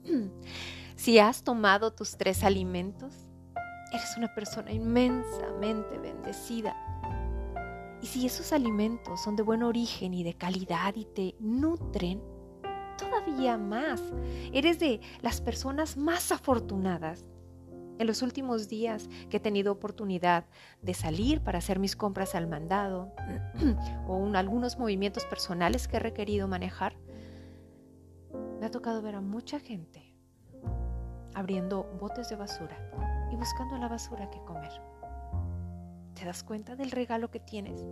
Si 0.96 1.18
has 1.18 1.42
tomado 1.42 1.92
tus 1.92 2.16
tres 2.16 2.44
alimentos, 2.44 3.26
eres 3.92 4.16
una 4.16 4.32
persona 4.32 4.72
inmensamente 4.72 5.98
bendecida. 5.98 6.76
Y 8.04 8.06
si 8.06 8.26
esos 8.26 8.52
alimentos 8.52 9.22
son 9.22 9.34
de 9.34 9.42
buen 9.42 9.62
origen 9.62 10.12
y 10.12 10.22
de 10.22 10.34
calidad 10.34 10.94
y 10.94 11.06
te 11.06 11.34
nutren, 11.40 12.22
todavía 12.98 13.56
más. 13.56 14.02
Eres 14.52 14.78
de 14.78 15.00
las 15.22 15.40
personas 15.40 15.96
más 15.96 16.30
afortunadas. 16.30 17.24
En 17.98 18.06
los 18.06 18.20
últimos 18.20 18.68
días 18.68 19.08
que 19.30 19.38
he 19.38 19.40
tenido 19.40 19.72
oportunidad 19.72 20.44
de 20.82 20.92
salir 20.92 21.40
para 21.40 21.60
hacer 21.60 21.78
mis 21.78 21.96
compras 21.96 22.34
al 22.34 22.46
mandado 22.46 23.10
o 24.06 24.30
algunos 24.34 24.78
movimientos 24.78 25.24
personales 25.24 25.88
que 25.88 25.96
he 25.96 26.00
requerido 26.00 26.46
manejar, 26.46 26.98
me 28.60 28.66
ha 28.66 28.70
tocado 28.70 29.00
ver 29.00 29.14
a 29.14 29.22
mucha 29.22 29.58
gente 29.60 30.14
abriendo 31.32 31.84
botes 31.98 32.28
de 32.28 32.36
basura 32.36 32.76
y 33.32 33.36
buscando 33.36 33.78
la 33.78 33.88
basura 33.88 34.28
que 34.28 34.44
comer. 34.44 34.93
¿Te 36.24 36.28
das 36.28 36.42
cuenta 36.42 36.74
del 36.74 36.90
regalo 36.90 37.30
que 37.30 37.38
tienes? 37.38 37.84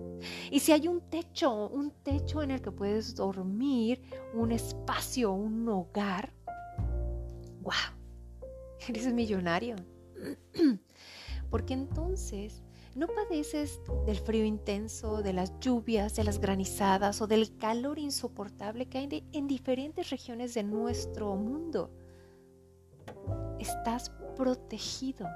Y 0.50 0.60
si 0.60 0.72
hay 0.72 0.88
un 0.88 1.02
techo, 1.02 1.68
un 1.68 1.90
techo 2.02 2.42
en 2.42 2.50
el 2.50 2.62
que 2.62 2.70
puedes 2.70 3.14
dormir, 3.14 4.00
un 4.32 4.52
espacio, 4.52 5.32
un 5.32 5.68
hogar, 5.68 6.32
¡wow! 7.60 7.74
Eres 8.88 9.12
millonario. 9.12 9.76
Porque 11.50 11.74
entonces 11.74 12.62
no 12.94 13.06
padeces 13.06 13.82
del 14.06 14.16
frío 14.16 14.46
intenso, 14.46 15.20
de 15.20 15.34
las 15.34 15.60
lluvias, 15.60 16.16
de 16.16 16.24
las 16.24 16.40
granizadas 16.40 17.20
o 17.20 17.26
del 17.26 17.58
calor 17.58 17.98
insoportable 17.98 18.88
que 18.88 18.96
hay 18.96 19.28
en 19.32 19.46
diferentes 19.46 20.08
regiones 20.08 20.54
de 20.54 20.62
nuestro 20.62 21.36
mundo. 21.36 21.90
Estás 23.58 24.10
protegido 24.34 25.28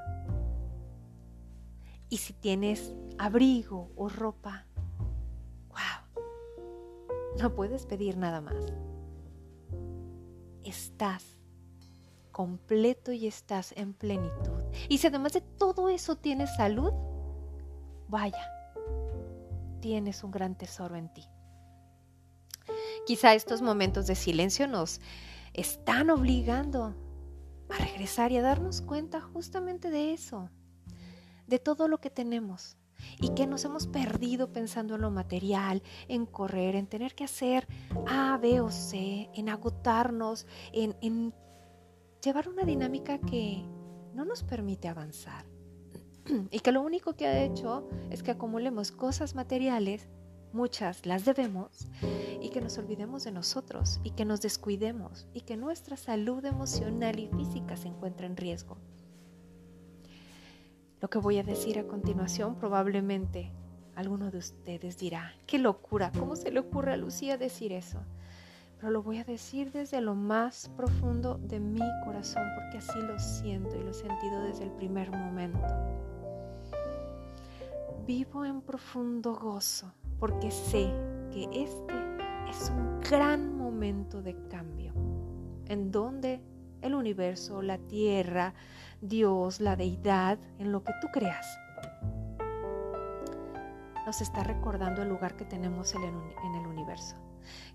y 2.08 2.18
si 2.18 2.32
tienes 2.32 2.94
abrigo 3.18 3.90
o 3.96 4.08
ropa, 4.08 4.66
wow, 5.68 6.24
no 7.40 7.54
puedes 7.54 7.86
pedir 7.86 8.16
nada 8.16 8.40
más. 8.40 8.72
Estás 10.62 11.24
completo 12.32 13.12
y 13.12 13.26
estás 13.26 13.72
en 13.76 13.94
plenitud. 13.94 14.62
Y 14.88 14.98
si 14.98 15.06
además 15.06 15.32
de 15.32 15.40
todo 15.40 15.88
eso 15.88 16.16
tienes 16.16 16.54
salud, 16.56 16.92
vaya, 18.08 18.50
tienes 19.80 20.22
un 20.22 20.30
gran 20.30 20.56
tesoro 20.56 20.96
en 20.96 21.12
ti. 21.12 21.24
Quizá 23.06 23.34
estos 23.34 23.62
momentos 23.62 24.06
de 24.06 24.16
silencio 24.16 24.66
nos 24.66 25.00
están 25.54 26.10
obligando 26.10 26.94
a 27.70 27.78
regresar 27.78 28.32
y 28.32 28.36
a 28.36 28.42
darnos 28.42 28.82
cuenta 28.82 29.20
justamente 29.20 29.90
de 29.90 30.12
eso, 30.12 30.50
de 31.46 31.58
todo 31.58 31.88
lo 31.88 31.98
que 31.98 32.10
tenemos 32.10 32.76
y 33.20 33.30
que 33.30 33.46
nos 33.46 33.64
hemos 33.64 33.86
perdido 33.86 34.52
pensando 34.52 34.94
en 34.94 35.02
lo 35.02 35.10
material, 35.10 35.82
en 36.08 36.26
correr, 36.26 36.76
en 36.76 36.86
tener 36.86 37.14
que 37.14 37.24
hacer 37.24 37.66
A, 38.06 38.38
B 38.38 38.60
o 38.60 38.70
C, 38.70 39.30
en 39.34 39.48
agotarnos, 39.48 40.46
en, 40.72 41.32
llevar 42.22 42.48
una 42.48 42.64
dinámica 42.64 43.18
que 43.18 43.64
no 44.14 44.24
nos 44.24 44.42
permite 44.42 44.88
avanzar. 44.88 45.44
Y 46.50 46.60
que 46.60 46.72
lo 46.72 46.82
único 46.82 47.14
que 47.14 47.26
ha 47.26 47.44
hecho 47.44 47.88
es 48.10 48.22
que 48.22 48.32
acumulemos 48.32 48.90
cosas 48.90 49.34
materiales, 49.34 50.08
muchas 50.52 51.06
las 51.06 51.24
debemos, 51.24 51.88
y 52.40 52.48
que 52.50 52.60
nos 52.60 52.78
olvidemos 52.78 53.24
de 53.24 53.32
nosotros, 53.32 54.00
y 54.02 54.10
que 54.10 54.24
nos 54.24 54.40
descuidemos, 54.40 55.28
y 55.32 55.42
que 55.42 55.56
nuestra 55.56 55.96
salud 55.96 56.44
emocional 56.44 57.18
y 57.18 57.28
física 57.28 57.76
se 57.76 57.88
encuentre 57.88 58.26
en 58.26 58.36
riesgo. 58.36 58.78
Lo 61.00 61.10
que 61.10 61.18
voy 61.18 61.38
a 61.38 61.42
decir 61.42 61.78
a 61.78 61.86
continuación 61.86 62.54
probablemente 62.54 63.52
alguno 63.96 64.30
de 64.30 64.38
ustedes 64.38 64.96
dirá, 64.96 65.34
qué 65.46 65.58
locura, 65.58 66.10
¿cómo 66.18 66.36
se 66.36 66.50
le 66.50 66.60
ocurre 66.60 66.94
a 66.94 66.96
Lucía 66.96 67.36
decir 67.36 67.72
eso? 67.72 67.98
Pero 68.78 68.90
lo 68.90 69.02
voy 69.02 69.18
a 69.18 69.24
decir 69.24 69.72
desde 69.72 70.00
lo 70.00 70.14
más 70.14 70.70
profundo 70.74 71.38
de 71.38 71.60
mi 71.60 71.82
corazón 72.04 72.44
porque 72.54 72.78
así 72.78 72.98
lo 73.00 73.18
siento 73.18 73.76
y 73.76 73.82
lo 73.82 73.90
he 73.90 73.94
sentido 73.94 74.42
desde 74.42 74.64
el 74.64 74.70
primer 74.70 75.10
momento. 75.10 75.66
Vivo 78.06 78.44
en 78.46 78.62
profundo 78.62 79.34
gozo 79.34 79.92
porque 80.18 80.50
sé 80.50 80.90
que 81.30 81.44
este 81.52 81.94
es 82.48 82.70
un 82.70 83.00
gran 83.00 83.54
momento 83.56 84.22
de 84.22 84.34
cambio 84.48 84.94
en 85.66 85.90
donde 85.90 86.40
el 86.80 86.94
universo, 86.94 87.60
la 87.62 87.78
tierra, 87.78 88.54
Dios, 89.00 89.60
la 89.60 89.76
deidad, 89.76 90.38
en 90.58 90.72
lo 90.72 90.82
que 90.82 90.92
tú 91.00 91.08
creas. 91.12 91.46
Nos 94.06 94.20
está 94.20 94.44
recordando 94.44 95.02
el 95.02 95.08
lugar 95.08 95.36
que 95.36 95.44
tenemos 95.44 95.94
en 95.94 96.02
el 96.02 96.66
universo. 96.66 97.16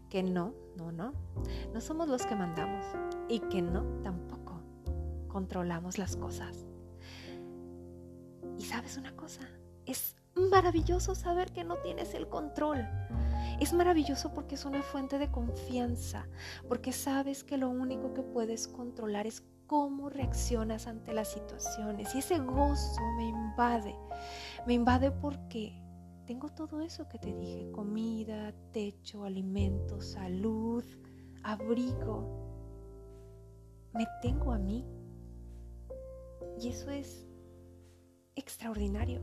Que 0.09 0.23
no, 0.23 0.53
no, 0.77 0.91
no, 0.91 1.13
no 1.73 1.81
somos 1.81 2.07
los 2.07 2.25
que 2.25 2.35
mandamos 2.35 2.85
y 3.29 3.39
que 3.39 3.61
no 3.61 3.83
tampoco 4.01 4.61
controlamos 5.27 5.97
las 5.97 6.15
cosas. 6.17 6.65
Y 8.57 8.65
sabes 8.65 8.97
una 8.97 9.15
cosa, 9.15 9.41
es 9.85 10.15
maravilloso 10.35 11.15
saber 11.15 11.51
que 11.51 11.63
no 11.63 11.77
tienes 11.77 12.13
el 12.13 12.27
control. 12.27 12.87
Es 13.59 13.73
maravilloso 13.73 14.33
porque 14.33 14.55
es 14.55 14.65
una 14.65 14.81
fuente 14.81 15.17
de 15.19 15.31
confianza, 15.31 16.27
porque 16.67 16.91
sabes 16.91 17.43
que 17.43 17.57
lo 17.57 17.69
único 17.69 18.13
que 18.13 18.23
puedes 18.23 18.67
controlar 18.67 19.27
es 19.27 19.43
cómo 19.71 20.09
reaccionas 20.09 20.85
ante 20.85 21.13
las 21.13 21.29
situaciones. 21.29 22.13
Y 22.13 22.17
ese 22.17 22.39
gozo 22.39 23.01
me 23.15 23.29
invade. 23.29 23.95
Me 24.67 24.73
invade 24.73 25.11
porque 25.11 25.81
tengo 26.25 26.49
todo 26.49 26.81
eso 26.81 27.07
que 27.07 27.17
te 27.17 27.33
dije. 27.33 27.71
Comida, 27.71 28.53
techo, 28.73 29.23
alimento, 29.23 30.01
salud, 30.01 30.83
abrigo. 31.43 32.27
Me 33.93 34.05
tengo 34.21 34.51
a 34.51 34.59
mí. 34.59 34.85
Y 36.59 36.67
eso 36.67 36.91
es 36.91 37.25
extraordinario. 38.35 39.21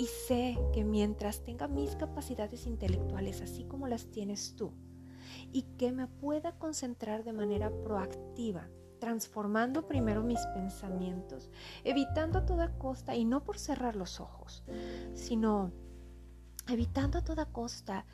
Y 0.00 0.06
sé 0.06 0.58
que 0.72 0.82
mientras 0.82 1.44
tenga 1.44 1.68
mis 1.68 1.94
capacidades 1.94 2.66
intelectuales 2.66 3.40
así 3.40 3.62
como 3.66 3.86
las 3.86 4.10
tienes 4.10 4.56
tú, 4.56 4.72
y 5.52 5.62
que 5.78 5.92
me 5.92 6.08
pueda 6.08 6.58
concentrar 6.58 7.22
de 7.22 7.32
manera 7.32 7.70
proactiva, 7.84 8.68
transformando 9.00 9.88
primero 9.88 10.22
mis 10.22 10.40
pensamientos, 10.54 11.50
evitando 11.82 12.38
a 12.38 12.46
toda 12.46 12.78
costa, 12.78 13.16
y 13.16 13.24
no 13.24 13.42
por 13.42 13.58
cerrar 13.58 13.96
los 13.96 14.20
ojos, 14.20 14.62
sino 15.14 15.72
evitando 16.68 17.18
a 17.18 17.24
toda 17.24 17.46
costa 17.46 18.06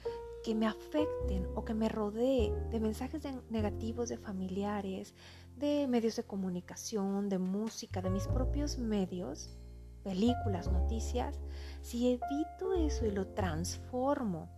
que 0.43 0.55
me 0.55 0.67
afecten 0.67 1.49
o 1.55 1.65
que 1.65 1.75
me 1.75 1.89
rodee 1.89 2.55
de 2.71 2.81
mensajes 2.81 3.23
negativos 3.51 4.09
de 4.09 4.17
familiares, 4.17 5.15
de 5.57 5.89
medios 5.89 6.17
de 6.17 6.25
comunicación, 6.25 7.29
de 7.29 7.39
música, 7.39 8.01
de 8.01 8.11
mis 8.11 8.29
propios 8.29 8.79
medios, 8.79 9.59
películas, 10.05 10.71
noticias, 10.71 11.41
si 11.83 12.13
evito 12.13 12.75
eso 12.75 13.07
y 13.07 13.11
lo 13.11 13.27
transformo 13.27 14.49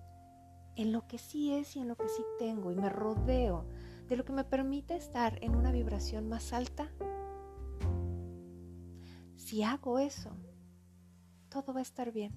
en 0.76 0.92
lo 0.92 1.06
que 1.08 1.18
sí 1.18 1.54
es 1.54 1.74
y 1.74 1.80
en 1.80 1.88
lo 1.88 1.96
que 1.96 2.08
sí 2.08 2.22
tengo 2.38 2.70
y 2.70 2.76
me 2.76 2.90
rodeo 2.90 3.64
de 4.08 4.16
lo 4.16 4.24
que 4.24 4.32
me 4.32 4.44
permite 4.44 4.96
estar 4.96 5.38
en 5.42 5.54
una 5.54 5.70
vibración 5.70 6.28
más 6.28 6.52
alta, 6.52 6.90
si 9.36 9.62
hago 9.62 9.98
eso, 9.98 10.30
todo 11.48 11.72
va 11.72 11.80
a 11.80 11.82
estar 11.82 12.12
bien. 12.12 12.34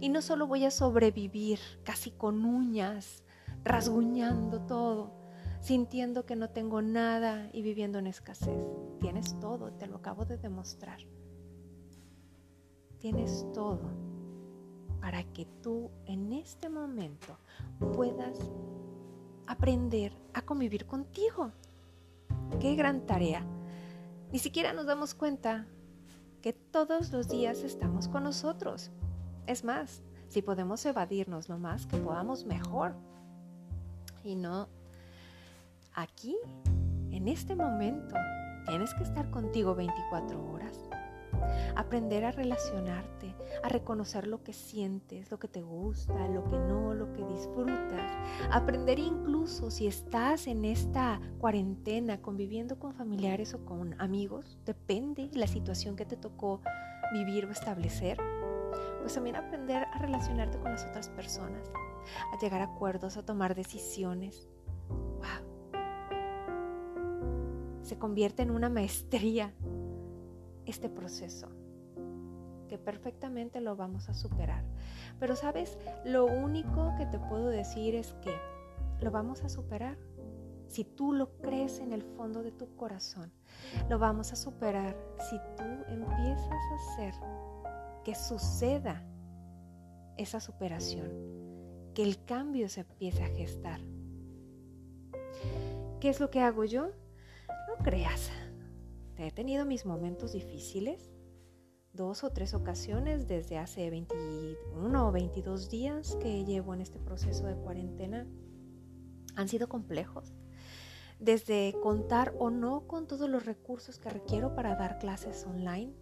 Y 0.00 0.08
no 0.08 0.22
solo 0.22 0.46
voy 0.46 0.64
a 0.64 0.70
sobrevivir 0.70 1.58
casi 1.84 2.10
con 2.10 2.44
uñas, 2.44 3.24
rasguñando 3.64 4.62
todo, 4.62 5.12
sintiendo 5.60 6.26
que 6.26 6.36
no 6.36 6.50
tengo 6.50 6.82
nada 6.82 7.48
y 7.52 7.62
viviendo 7.62 7.98
en 7.98 8.06
escasez. 8.06 8.62
Tienes 9.00 9.38
todo, 9.40 9.72
te 9.72 9.86
lo 9.86 9.96
acabo 9.96 10.24
de 10.24 10.38
demostrar. 10.38 10.98
Tienes 12.98 13.46
todo 13.52 13.90
para 15.00 15.22
que 15.32 15.46
tú 15.62 15.90
en 16.04 16.32
este 16.32 16.68
momento 16.68 17.38
puedas 17.94 18.38
aprender 19.46 20.12
a 20.34 20.42
convivir 20.42 20.86
contigo. 20.86 21.52
Qué 22.60 22.74
gran 22.74 23.06
tarea. 23.06 23.44
Ni 24.32 24.38
siquiera 24.38 24.72
nos 24.72 24.86
damos 24.86 25.14
cuenta 25.14 25.66
que 26.42 26.52
todos 26.52 27.12
los 27.12 27.28
días 27.28 27.62
estamos 27.62 28.08
con 28.08 28.24
nosotros. 28.24 28.90
Es 29.46 29.64
más, 29.64 30.02
si 30.28 30.42
podemos 30.42 30.84
evadirnos 30.84 31.48
lo 31.48 31.58
más 31.58 31.86
que 31.86 31.96
podamos, 31.96 32.44
mejor. 32.44 32.94
Y 34.24 34.34
no 34.34 34.68
Aquí, 35.96 36.36
en 37.10 37.26
este 37.26 37.56
momento, 37.56 38.14
tienes 38.66 38.92
que 38.92 39.02
estar 39.02 39.30
contigo 39.30 39.74
24 39.74 40.52
horas. 40.52 40.78
Aprender 41.74 42.24
a 42.24 42.32
relacionarte, 42.32 43.34
a 43.62 43.68
reconocer 43.68 44.26
lo 44.26 44.42
que 44.42 44.52
sientes, 44.52 45.30
lo 45.30 45.38
que 45.38 45.48
te 45.48 45.62
gusta, 45.62 46.28
lo 46.28 46.44
que 46.44 46.58
no, 46.58 46.94
lo 46.94 47.12
que 47.12 47.24
disfrutas. 47.24 48.12
Aprender 48.50 48.98
incluso 48.98 49.70
si 49.70 49.86
estás 49.86 50.46
en 50.46 50.64
esta 50.64 51.20
cuarentena 51.38 52.20
conviviendo 52.20 52.78
con 52.78 52.94
familiares 52.94 53.54
o 53.54 53.64
con 53.64 54.00
amigos, 54.00 54.58
depende 54.64 55.30
la 55.32 55.46
situación 55.46 55.96
que 55.96 56.06
te 56.06 56.16
tocó 56.16 56.60
vivir 57.12 57.46
o 57.46 57.50
establecer. 57.50 58.18
Pues 59.00 59.14
también 59.14 59.36
aprender 59.36 59.86
a 59.92 59.98
relacionarte 59.98 60.58
con 60.58 60.72
las 60.72 60.84
otras 60.84 61.08
personas, 61.10 61.70
a 62.32 62.38
llegar 62.40 62.60
a 62.60 62.64
acuerdos, 62.64 63.16
a 63.16 63.24
tomar 63.24 63.54
decisiones, 63.54 64.48
se 67.86 67.98
convierte 67.98 68.42
en 68.42 68.50
una 68.50 68.68
maestría 68.68 69.54
este 70.66 70.88
proceso, 70.88 71.48
que 72.68 72.78
perfectamente 72.78 73.60
lo 73.60 73.76
vamos 73.76 74.08
a 74.08 74.14
superar. 74.14 74.64
Pero 75.18 75.36
sabes, 75.36 75.78
lo 76.04 76.26
único 76.26 76.94
que 76.98 77.06
te 77.06 77.18
puedo 77.18 77.48
decir 77.48 77.94
es 77.94 78.14
que 78.14 78.34
lo 79.00 79.10
vamos 79.10 79.44
a 79.44 79.48
superar. 79.48 79.98
Si 80.68 80.84
tú 80.84 81.12
lo 81.12 81.36
crees 81.38 81.78
en 81.78 81.92
el 81.92 82.02
fondo 82.02 82.42
de 82.42 82.50
tu 82.50 82.74
corazón, 82.74 83.32
lo 83.88 83.98
vamos 83.98 84.32
a 84.32 84.36
superar 84.36 84.96
si 85.30 85.38
tú 85.56 85.64
empiezas 85.88 86.50
a 86.50 86.92
hacer 86.92 87.14
que 88.04 88.14
suceda 88.14 89.04
esa 90.16 90.40
superación, 90.40 91.10
que 91.94 92.02
el 92.02 92.24
cambio 92.24 92.68
se 92.68 92.80
empiece 92.80 93.22
a 93.22 93.28
gestar. 93.28 93.80
¿Qué 96.00 96.08
es 96.08 96.20
lo 96.20 96.30
que 96.30 96.40
hago 96.40 96.64
yo? 96.64 96.90
creas. 97.82 98.30
He 99.18 99.30
tenido 99.30 99.64
mis 99.64 99.86
momentos 99.86 100.32
difíciles, 100.32 101.10
dos 101.92 102.22
o 102.24 102.30
tres 102.30 102.54
ocasiones 102.54 103.26
desde 103.26 103.58
hace 103.58 103.88
21 103.88 105.08
o 105.08 105.12
22 105.12 105.70
días 105.70 106.16
que 106.16 106.44
llevo 106.44 106.74
en 106.74 106.82
este 106.82 106.98
proceso 106.98 107.46
de 107.46 107.56
cuarentena. 107.56 108.26
Han 109.34 109.48
sido 109.48 109.68
complejos. 109.68 110.34
Desde 111.18 111.74
contar 111.82 112.34
o 112.38 112.50
no 112.50 112.86
con 112.86 113.06
todos 113.06 113.30
los 113.30 113.46
recursos 113.46 113.98
que 113.98 114.10
requiero 114.10 114.54
para 114.54 114.76
dar 114.76 114.98
clases 114.98 115.46
online 115.46 115.94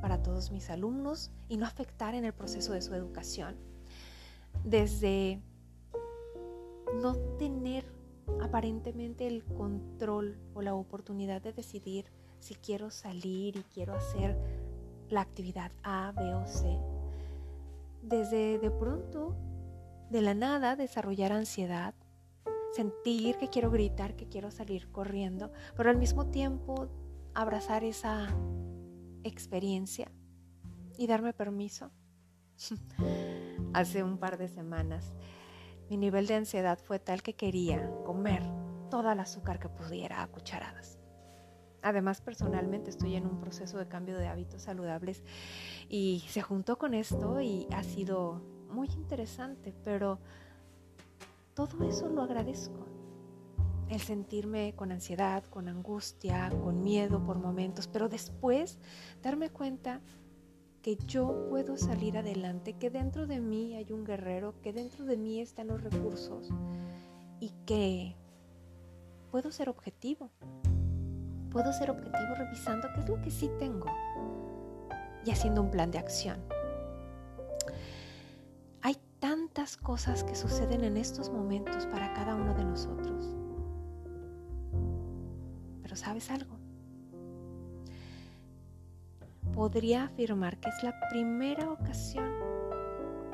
para 0.00 0.22
todos 0.22 0.50
mis 0.50 0.70
alumnos 0.70 1.30
y 1.48 1.56
no 1.56 1.66
afectar 1.66 2.14
en 2.14 2.24
el 2.24 2.32
proceso 2.32 2.72
de 2.72 2.82
su 2.82 2.94
educación. 2.94 3.56
Desde 4.64 5.42
no 7.02 7.16
tener 7.38 7.84
aparentemente 8.40 9.26
el 9.26 9.44
control 9.44 10.38
o 10.54 10.62
la 10.62 10.74
oportunidad 10.74 11.42
de 11.42 11.52
decidir 11.52 12.06
si 12.40 12.54
quiero 12.54 12.90
salir 12.90 13.56
y 13.56 13.62
quiero 13.64 13.94
hacer 13.94 14.36
la 15.08 15.20
actividad 15.20 15.72
A, 15.82 16.12
B 16.12 16.34
o 16.34 16.46
C. 16.46 16.78
Desde 18.02 18.58
de 18.58 18.70
pronto, 18.70 19.36
de 20.10 20.22
la 20.22 20.34
nada, 20.34 20.76
desarrollar 20.76 21.32
ansiedad, 21.32 21.94
sentir 22.72 23.36
que 23.36 23.48
quiero 23.48 23.70
gritar, 23.70 24.16
que 24.16 24.28
quiero 24.28 24.50
salir 24.50 24.90
corriendo, 24.90 25.52
pero 25.76 25.90
al 25.90 25.96
mismo 25.96 26.26
tiempo 26.26 26.88
abrazar 27.34 27.84
esa 27.84 28.28
experiencia 29.24 30.10
y 30.96 31.06
darme 31.06 31.32
permiso. 31.32 31.90
Hace 33.74 34.02
un 34.02 34.18
par 34.18 34.38
de 34.38 34.48
semanas 34.48 35.12
mi 35.88 35.96
nivel 35.96 36.26
de 36.26 36.34
ansiedad 36.34 36.78
fue 36.82 36.98
tal 36.98 37.22
que 37.22 37.34
quería 37.34 37.88
comer 38.04 38.42
toda 38.90 39.12
el 39.12 39.20
azúcar 39.20 39.60
que 39.60 39.68
pudiera 39.68 40.22
a 40.22 40.26
cucharadas. 40.26 40.95
Además, 41.86 42.20
personalmente 42.20 42.90
estoy 42.90 43.14
en 43.14 43.26
un 43.26 43.38
proceso 43.38 43.78
de 43.78 43.86
cambio 43.86 44.18
de 44.18 44.26
hábitos 44.26 44.62
saludables 44.62 45.22
y 45.88 46.24
se 46.28 46.42
juntó 46.42 46.78
con 46.78 46.94
esto 46.94 47.40
y 47.40 47.68
ha 47.70 47.84
sido 47.84 48.42
muy 48.68 48.88
interesante, 48.88 49.72
pero 49.84 50.18
todo 51.54 51.88
eso 51.88 52.08
lo 52.08 52.22
agradezco. 52.22 52.88
El 53.88 54.00
sentirme 54.00 54.74
con 54.74 54.90
ansiedad, 54.90 55.44
con 55.44 55.68
angustia, 55.68 56.50
con 56.60 56.82
miedo 56.82 57.22
por 57.24 57.38
momentos, 57.38 57.86
pero 57.86 58.08
después 58.08 58.80
darme 59.22 59.50
cuenta 59.50 60.00
que 60.82 60.96
yo 61.06 61.46
puedo 61.48 61.76
salir 61.76 62.18
adelante, 62.18 62.72
que 62.72 62.90
dentro 62.90 63.28
de 63.28 63.38
mí 63.38 63.76
hay 63.76 63.92
un 63.92 64.04
guerrero, 64.04 64.60
que 64.60 64.72
dentro 64.72 65.04
de 65.04 65.16
mí 65.16 65.40
están 65.40 65.68
los 65.68 65.80
recursos 65.84 66.48
y 67.38 67.52
que 67.64 68.16
puedo 69.30 69.52
ser 69.52 69.68
objetivo. 69.68 70.32
Puedo 71.56 71.72
ser 71.72 71.90
objetivo 71.90 72.34
revisando 72.36 72.86
qué 72.92 73.00
es 73.00 73.08
lo 73.08 73.18
que 73.22 73.30
sí 73.30 73.50
tengo 73.58 73.86
y 75.24 75.30
haciendo 75.30 75.62
un 75.62 75.70
plan 75.70 75.90
de 75.90 75.96
acción. 75.96 76.36
Hay 78.82 78.98
tantas 79.20 79.78
cosas 79.78 80.22
que 80.22 80.34
suceden 80.34 80.84
en 80.84 80.98
estos 80.98 81.30
momentos 81.30 81.86
para 81.86 82.12
cada 82.12 82.34
uno 82.34 82.52
de 82.52 82.62
nosotros. 82.62 83.34
Pero 85.80 85.96
¿sabes 85.96 86.30
algo? 86.30 86.58
podría 89.54 90.04
afirmar 90.04 90.60
que 90.60 90.68
es 90.68 90.82
la 90.82 90.94
primera 91.08 91.70
ocasión 91.70 92.30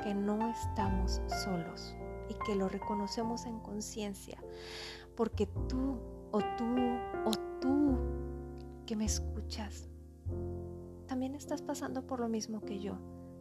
que 0.01 0.13
no 0.13 0.49
estamos 0.49 1.21
solos 1.43 1.93
y 2.29 2.35
que 2.45 2.55
lo 2.55 2.69
reconocemos 2.69 3.45
en 3.45 3.59
conciencia, 3.59 4.37
porque 5.17 5.45
tú 5.67 5.99
o 6.31 6.39
tú 6.57 6.65
o 7.25 7.31
tú 7.59 8.12
que 8.85 8.95
me 8.95 9.05
escuchas, 9.05 9.87
también 11.07 11.35
estás 11.35 11.61
pasando 11.61 12.05
por 12.05 12.19
lo 12.19 12.29
mismo 12.29 12.61
que 12.61 12.79
yo. 12.79 12.97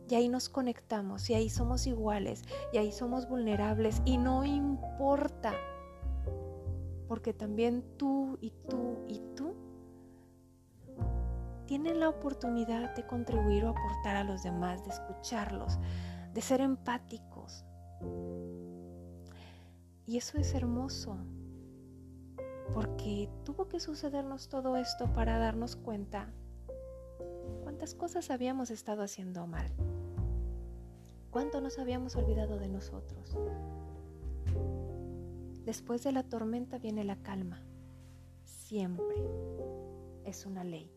Y 0.09 0.15
ahí 0.15 0.29
nos 0.29 0.49
conectamos 0.49 1.31
y 1.31 1.35
ahí 1.35 1.49
somos 1.49 1.87
iguales 1.87 2.43
y 2.73 2.79
ahí 2.79 2.93
somos 2.93 3.29
vulnerables 3.29 4.03
y 4.05 4.19
no 4.19 4.45
importa, 4.45 5.55
porque 7.09 7.33
también 7.33 7.83
tú 7.97 8.37
y 8.41 8.53
tú 8.69 8.99
y 9.09 9.21
tú 9.35 9.55
tienen 11.67 12.01
la 12.01 12.11
oportunidad 12.11 12.95
de 12.95 13.07
contribuir 13.07 13.65
o 13.65 13.71
aportar 13.71 14.17
a 14.17 14.25
los 14.25 14.43
demás, 14.43 14.85
de 14.85 14.91
escucharlos, 14.91 15.79
de 16.35 16.43
ser 16.43 16.61
empáticos. 16.61 17.65
Y 20.05 20.19
eso 20.19 20.37
es 20.37 20.53
hermoso, 20.53 21.17
porque 22.75 23.29
tuvo 23.45 23.69
que 23.69 23.81
sucedernos 23.81 24.49
todo 24.49 24.77
esto 24.77 25.13
para 25.13 25.39
darnos 25.39 25.77
cuenta 25.77 26.33
cuántas 27.63 27.95
cosas 27.95 28.31
habíamos 28.31 28.71
estado 28.71 29.03
haciendo 29.03 29.47
mal, 29.47 29.71
cuánto 31.31 31.61
nos 31.61 31.79
habíamos 31.79 32.17
olvidado 32.17 32.59
de 32.59 32.69
nosotros. 32.69 33.37
Después 35.65 36.03
de 36.03 36.13
la 36.13 36.23
tormenta 36.23 36.79
viene 36.79 37.05
la 37.05 37.17
calma, 37.17 37.63
siempre 38.45 39.17
es 40.25 40.47
una 40.47 40.65
ley. 40.65 40.91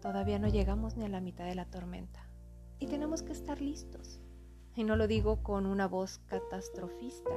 Todavía 0.00 0.38
no 0.38 0.48
llegamos 0.48 0.96
ni 0.96 1.04
a 1.04 1.08
la 1.08 1.20
mitad 1.20 1.44
de 1.46 1.54
la 1.54 1.66
tormenta 1.66 2.28
y 2.78 2.86
tenemos 2.86 3.22
que 3.22 3.32
estar 3.32 3.60
listos. 3.60 4.20
Y 4.74 4.84
no 4.84 4.94
lo 4.96 5.06
digo 5.06 5.42
con 5.42 5.64
una 5.64 5.88
voz 5.88 6.18
catastrofista. 6.26 7.30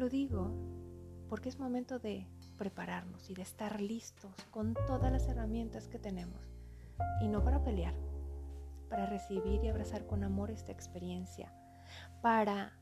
Lo 0.00 0.08
digo 0.08 0.50
porque 1.28 1.50
es 1.50 1.58
momento 1.58 1.98
de 1.98 2.26
prepararnos 2.56 3.28
y 3.28 3.34
de 3.34 3.42
estar 3.42 3.82
listos 3.82 4.32
con 4.50 4.72
todas 4.86 5.12
las 5.12 5.28
herramientas 5.28 5.88
que 5.88 5.98
tenemos. 5.98 6.40
Y 7.20 7.28
no 7.28 7.44
para 7.44 7.62
pelear, 7.62 7.92
para 8.88 9.04
recibir 9.04 9.62
y 9.62 9.68
abrazar 9.68 10.06
con 10.06 10.24
amor 10.24 10.50
esta 10.50 10.72
experiencia, 10.72 11.52
para 12.22 12.72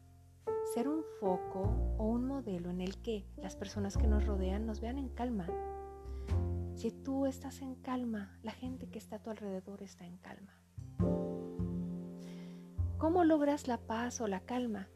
ser 0.73 0.87
un 0.87 1.03
foco 1.19 1.97
o 1.99 2.05
un 2.05 2.25
modelo 2.25 2.71
en 2.71 2.81
el 2.81 3.03
que 3.03 3.27
las 3.37 3.57
personas 3.57 3.97
que 3.97 4.07
nos 4.07 4.25
rodean 4.25 4.65
nos 4.65 4.81
vean 4.81 4.97
en 4.97 5.09
calma. 5.09 5.49
Si 6.77 6.93
tú 6.93 7.27
estás 7.27 7.63
en 7.63 7.75
calma, 7.75 8.39
la 8.45 8.53
gente 8.53 8.87
que 8.87 8.99
está 8.99 9.17
a 9.17 9.23
tu 9.25 9.31
alrededor 9.31 9.83
está 9.83 10.07
en 10.07 10.19
calma. 10.19 10.55
¿Cómo 12.97 13.25
logras 13.25 13.67
la 13.67 13.79
paz 13.79 14.21
o 14.21 14.29
la 14.29 14.39
calma? 14.39 14.89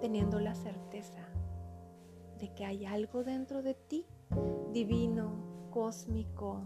Teniendo 0.00 0.40
la 0.40 0.54
certeza 0.54 1.26
de 2.38 2.54
que 2.54 2.64
hay 2.64 2.84
algo 2.84 3.24
dentro 3.24 3.62
de 3.62 3.74
ti, 3.74 4.06
divino, 4.72 5.68
cósmico, 5.70 6.62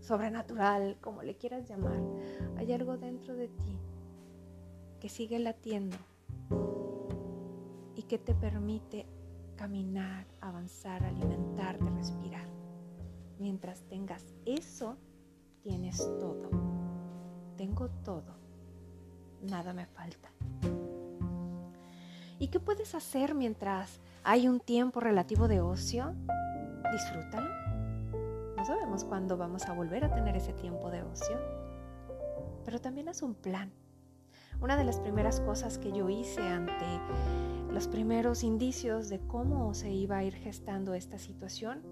sobrenatural, 0.00 0.96
como 1.00 1.22
le 1.22 1.36
quieras 1.36 1.68
llamar. 1.68 2.00
Hay 2.56 2.72
algo 2.72 2.96
dentro 2.96 3.34
de 3.34 3.48
ti 3.48 3.78
que 5.00 5.08
sigue 5.08 5.38
latiendo 5.38 5.96
y 7.94 8.02
que 8.02 8.18
te 8.18 8.34
permite 8.34 9.06
caminar, 9.56 10.26
avanzar, 10.40 11.04
alimentarte, 11.04 11.90
respirar. 11.90 12.48
Mientras 13.38 13.82
tengas 13.82 14.24
eso, 14.44 14.96
tienes 15.62 15.98
todo. 16.18 16.50
Tengo 17.56 17.88
todo. 18.04 18.36
Nada 19.42 19.72
me 19.72 19.86
falta. 19.86 20.30
¿Y 22.38 22.48
qué 22.48 22.60
puedes 22.60 22.94
hacer 22.94 23.34
mientras 23.34 24.00
hay 24.22 24.48
un 24.48 24.60
tiempo 24.60 25.00
relativo 25.00 25.48
de 25.48 25.60
ocio? 25.60 26.14
Disfrútalo. 26.92 27.48
No 28.56 28.64
sabemos 28.64 29.04
cuándo 29.04 29.36
vamos 29.36 29.64
a 29.66 29.72
volver 29.72 30.04
a 30.04 30.14
tener 30.14 30.36
ese 30.36 30.52
tiempo 30.52 30.90
de 30.90 31.02
ocio. 31.02 31.36
Pero 32.64 32.80
también 32.80 33.08
haz 33.08 33.22
un 33.22 33.34
plan 33.34 33.72
una 34.60 34.76
de 34.76 34.84
las 34.84 34.98
primeras 34.98 35.40
cosas 35.40 35.78
que 35.78 35.92
yo 35.92 36.08
hice 36.08 36.42
ante 36.42 37.00
los 37.72 37.86
primeros 37.86 38.42
indicios 38.42 39.08
de 39.08 39.20
cómo 39.20 39.72
se 39.74 39.90
iba 39.90 40.16
a 40.16 40.24
ir 40.24 40.34
gestando 40.34 40.94
esta 40.94 41.18
situación, 41.18 41.82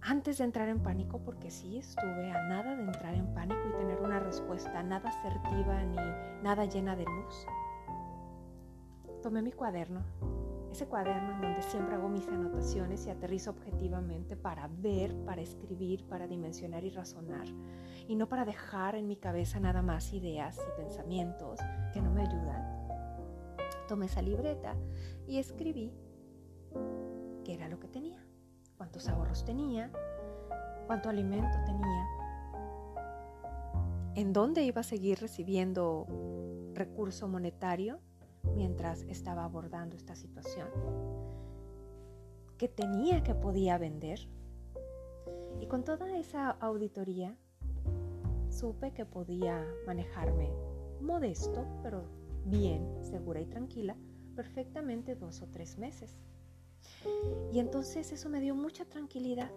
antes 0.00 0.38
de 0.38 0.44
entrar 0.44 0.68
en 0.70 0.82
pánico, 0.82 1.18
porque 1.18 1.50
sí 1.50 1.76
estuve 1.76 2.30
a 2.30 2.48
nada 2.48 2.74
de 2.74 2.84
entrar 2.84 3.14
en 3.14 3.34
pánico 3.34 3.60
y 3.68 3.76
tener 3.76 4.00
una 4.00 4.18
respuesta 4.18 4.82
nada 4.82 5.10
asertiva 5.10 5.84
ni 5.84 6.42
nada 6.42 6.64
llena 6.64 6.96
de 6.96 7.04
luz, 7.04 7.46
tomé 9.20 9.42
mi 9.42 9.52
cuaderno, 9.52 10.02
ese 10.72 10.86
cuaderno 10.86 11.34
en 11.34 11.40
donde 11.40 11.62
siempre 11.62 11.94
hago 11.94 12.08
mis 12.08 12.26
anotaciones 12.28 13.06
y 13.06 13.10
aterrizo 13.10 13.50
objetivamente 13.50 14.36
para 14.36 14.68
ver, 14.68 15.14
para 15.24 15.42
escribir, 15.42 16.04
para 16.06 16.26
dimensionar 16.26 16.84
y 16.84 16.90
razonar 16.90 17.46
y 18.08 18.16
no 18.16 18.28
para 18.28 18.44
dejar 18.44 18.94
en 18.94 19.06
mi 19.06 19.16
cabeza 19.16 19.60
nada 19.60 19.82
más 19.82 20.12
ideas 20.12 20.58
y 20.58 20.80
pensamientos 20.80 21.60
que 21.92 22.00
no 22.00 22.10
me 22.10 22.22
ayudan. 22.22 22.78
Tomé 23.88 24.06
esa 24.06 24.22
libreta 24.22 24.76
y 25.26 25.38
escribí 25.38 25.92
qué 27.44 27.54
era 27.54 27.68
lo 27.68 27.80
que 27.80 27.88
tenía, 27.88 28.24
cuántos 28.76 29.08
ahorros 29.08 29.44
tenía, 29.44 29.90
cuánto 30.86 31.08
alimento 31.08 31.58
tenía, 31.66 32.06
en 34.14 34.32
dónde 34.32 34.62
iba 34.62 34.80
a 34.80 34.84
seguir 34.84 35.18
recibiendo 35.20 36.06
recurso 36.74 37.28
monetario 37.28 38.00
mientras 38.54 39.02
estaba 39.02 39.44
abordando 39.44 39.96
esta 39.96 40.14
situación, 40.14 40.68
qué 42.58 42.68
tenía 42.68 43.22
que 43.22 43.34
podía 43.34 43.78
vender. 43.78 44.28
Y 45.60 45.66
con 45.66 45.84
toda 45.84 46.16
esa 46.18 46.50
auditoría 46.50 47.36
supe 48.48 48.92
que 48.92 49.06
podía 49.06 49.66
manejarme 49.86 50.50
modesto, 51.00 51.66
pero 51.82 52.04
bien, 52.44 52.86
segura 53.02 53.40
y 53.40 53.46
tranquila, 53.46 53.96
perfectamente 54.36 55.14
dos 55.14 55.42
o 55.42 55.48
tres 55.48 55.78
meses. 55.78 56.18
Y 57.52 57.58
entonces 57.58 58.12
eso 58.12 58.28
me 58.28 58.40
dio 58.40 58.54
mucha 58.54 58.84
tranquilidad, 58.84 59.50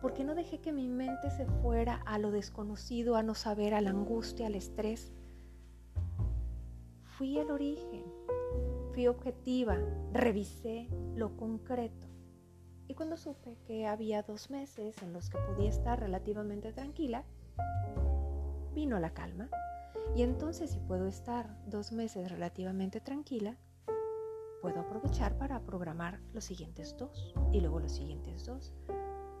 porque 0.00 0.24
no 0.24 0.34
dejé 0.34 0.60
que 0.60 0.72
mi 0.72 0.88
mente 0.88 1.30
se 1.30 1.46
fuera 1.46 2.02
a 2.06 2.18
lo 2.18 2.30
desconocido, 2.30 3.16
a 3.16 3.22
no 3.22 3.34
saber, 3.34 3.74
a 3.74 3.80
la 3.80 3.90
angustia, 3.90 4.46
al 4.46 4.54
estrés. 4.54 5.12
Fui 7.20 7.36
al 7.36 7.50
origen, 7.50 8.02
fui 8.94 9.06
objetiva, 9.06 9.76
revisé 10.10 10.88
lo 11.14 11.36
concreto. 11.36 12.06
Y 12.88 12.94
cuando 12.94 13.18
supe 13.18 13.58
que 13.66 13.86
había 13.86 14.22
dos 14.22 14.48
meses 14.48 14.96
en 15.02 15.12
los 15.12 15.28
que 15.28 15.36
podía 15.36 15.68
estar 15.68 16.00
relativamente 16.00 16.72
tranquila, 16.72 17.26
vino 18.74 18.98
la 18.98 19.12
calma. 19.12 19.50
Y 20.16 20.22
entonces 20.22 20.70
si 20.70 20.78
puedo 20.78 21.06
estar 21.06 21.62
dos 21.66 21.92
meses 21.92 22.30
relativamente 22.30 23.02
tranquila, 23.02 23.58
puedo 24.62 24.80
aprovechar 24.80 25.36
para 25.36 25.60
programar 25.60 26.22
los 26.32 26.44
siguientes 26.46 26.96
dos 26.96 27.34
y 27.52 27.60
luego 27.60 27.80
los 27.80 27.92
siguientes 27.92 28.46
dos. 28.46 28.72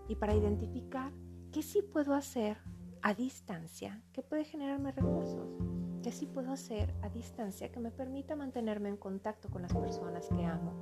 Y 0.06 0.16
para 0.16 0.34
identificar 0.34 1.14
qué 1.50 1.62
sí 1.62 1.80
puedo 1.80 2.12
hacer 2.12 2.58
a 3.00 3.14
distancia 3.14 4.02
que 4.12 4.20
puede 4.20 4.44
generarme 4.44 4.92
recursos. 4.92 5.79
¿Qué 6.02 6.12
sí 6.12 6.24
puedo 6.24 6.50
hacer 6.50 6.94
a 7.02 7.10
distancia 7.10 7.70
que 7.70 7.78
me 7.78 7.90
permita 7.90 8.34
mantenerme 8.34 8.88
en 8.88 8.96
contacto 8.96 9.50
con 9.50 9.60
las 9.62 9.74
personas 9.74 10.28
que 10.28 10.46
amo? 10.46 10.72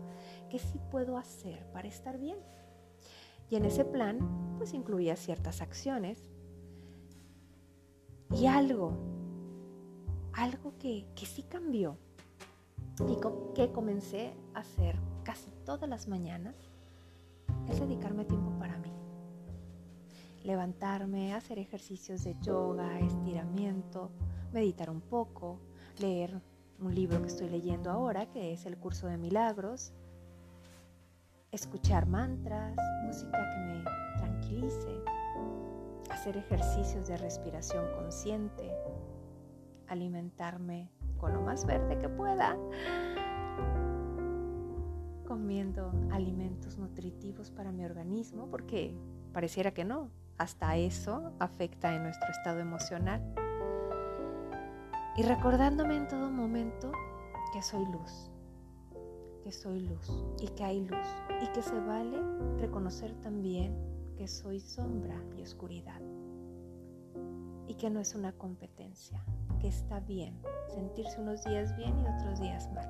¿Qué 0.48 0.60
sí 0.60 0.80
puedo 0.90 1.16
hacer 1.16 1.66
para 1.72 1.88
estar 1.88 2.18
bien? 2.18 2.38
Y 3.50 3.56
en 3.56 3.64
ese 3.64 3.84
plan, 3.84 4.54
pues 4.58 4.74
incluía 4.74 5.16
ciertas 5.16 5.60
acciones 5.60 6.30
y 8.30 8.46
algo, 8.46 8.92
algo 10.34 10.74
que, 10.78 11.06
que 11.16 11.26
sí 11.26 11.42
cambió 11.42 11.96
y 13.08 13.16
que 13.54 13.72
comencé 13.72 14.34
a 14.54 14.60
hacer 14.60 14.96
casi 15.24 15.50
todas 15.64 15.88
las 15.88 16.06
mañanas 16.06 16.54
es 17.68 17.80
dedicarme 17.80 18.24
tiempo 18.24 18.56
para 18.58 18.78
mí. 18.78 18.92
Levantarme, 20.44 21.34
hacer 21.34 21.58
ejercicios 21.58 22.22
de 22.22 22.36
yoga, 22.40 23.00
estiramiento, 23.00 24.10
meditar 24.52 24.90
un 24.90 25.00
poco, 25.00 25.60
leer 25.98 26.40
un 26.80 26.94
libro 26.94 27.20
que 27.20 27.28
estoy 27.28 27.48
leyendo 27.48 27.90
ahora, 27.90 28.26
que 28.26 28.52
es 28.52 28.66
el 28.66 28.76
curso 28.76 29.06
de 29.06 29.18
milagros, 29.18 29.92
escuchar 31.50 32.06
mantras, 32.06 32.76
música 33.04 33.38
que 33.50 33.60
me 33.60 33.84
tranquilice, 34.16 35.02
hacer 36.10 36.36
ejercicios 36.36 37.08
de 37.08 37.16
respiración 37.16 37.84
consciente, 37.94 38.70
alimentarme 39.88 40.90
con 41.18 41.32
lo 41.32 41.40
más 41.40 41.64
verde 41.64 41.98
que 41.98 42.08
pueda, 42.08 42.56
comiendo 45.26 45.92
alimentos 46.10 46.78
nutritivos 46.78 47.50
para 47.50 47.72
mi 47.72 47.84
organismo, 47.84 48.48
porque 48.50 48.94
pareciera 49.32 49.72
que 49.72 49.84
no, 49.84 50.10
hasta 50.36 50.76
eso 50.76 51.32
afecta 51.38 51.94
en 51.94 52.04
nuestro 52.04 52.30
estado 52.30 52.60
emocional. 52.60 53.22
Y 55.18 55.22
recordándome 55.24 55.96
en 55.96 56.06
todo 56.06 56.30
momento 56.30 56.92
que 57.52 57.60
soy 57.60 57.84
luz, 57.86 58.30
que 59.42 59.50
soy 59.50 59.80
luz 59.80 60.08
y 60.40 60.46
que 60.46 60.62
hay 60.62 60.86
luz 60.86 61.08
y 61.42 61.48
que 61.48 61.60
se 61.60 61.76
vale 61.80 62.18
reconocer 62.60 63.12
también 63.20 63.76
que 64.16 64.28
soy 64.28 64.60
sombra 64.60 65.20
y 65.36 65.42
oscuridad 65.42 66.00
y 67.66 67.74
que 67.74 67.90
no 67.90 67.98
es 67.98 68.14
una 68.14 68.30
competencia, 68.30 69.20
que 69.60 69.66
está 69.66 69.98
bien 69.98 70.40
sentirse 70.72 71.20
unos 71.20 71.42
días 71.42 71.76
bien 71.76 71.98
y 71.98 72.06
otros 72.06 72.38
días 72.40 72.72
mal. 72.72 72.88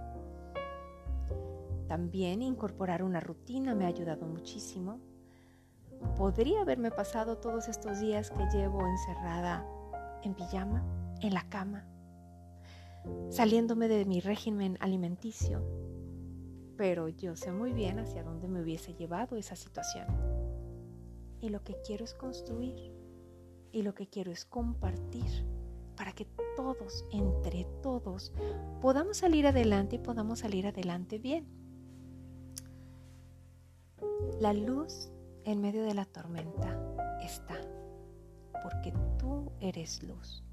También 1.88 2.42
incorporar 2.42 3.02
una 3.02 3.20
rutina 3.20 3.74
me 3.74 3.86
ha 3.86 3.88
ayudado 3.88 4.26
muchísimo. 4.26 5.00
Podría 6.18 6.60
haberme 6.60 6.90
pasado 6.90 7.38
todos 7.38 7.68
estos 7.68 8.00
días 8.00 8.30
que 8.30 8.46
llevo 8.52 8.86
encerrada 8.86 9.66
en 10.22 10.34
pijama, 10.34 10.84
en 11.22 11.32
la 11.32 11.48
cama, 11.48 11.86
saliéndome 13.30 13.88
de 13.88 14.04
mi 14.04 14.20
régimen 14.20 14.76
alimenticio, 14.80 15.62
pero 16.76 17.08
yo 17.08 17.36
sé 17.36 17.52
muy 17.52 17.72
bien 17.72 17.98
hacia 17.98 18.22
dónde 18.22 18.48
me 18.48 18.62
hubiese 18.62 18.94
llevado 18.94 19.36
esa 19.36 19.56
situación. 19.56 20.06
Y 21.40 21.50
lo 21.50 21.62
que 21.62 21.76
quiero 21.86 22.04
es 22.04 22.14
construir 22.14 22.92
y 23.72 23.82
lo 23.82 23.94
que 23.94 24.08
quiero 24.08 24.32
es 24.32 24.44
compartir 24.44 25.46
para 25.96 26.12
que 26.12 26.26
todos, 26.56 27.04
entre 27.10 27.64
todos, 27.82 28.32
podamos 28.80 29.18
salir 29.18 29.46
adelante 29.46 29.96
y 29.96 29.98
podamos 29.98 30.38
salir 30.38 30.66
adelante 30.66 31.18
bien. 31.18 31.46
La 34.40 34.52
luz 34.52 35.10
en 35.44 35.60
medio 35.60 35.82
de 35.82 35.94
la 35.94 36.04
tormenta 36.04 36.78
está, 37.20 37.60
porque 38.62 38.92
tú 39.18 39.50
eres 39.60 40.02
luz. 40.04 40.44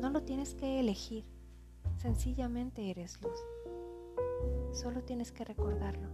No 0.00 0.10
lo 0.10 0.22
tienes 0.22 0.54
que 0.54 0.80
elegir, 0.80 1.26
sencillamente 2.00 2.90
eres 2.90 3.20
luz. 3.20 3.38
Solo 4.72 5.02
tienes 5.02 5.32
que 5.32 5.44
recordarlo. 5.44 6.08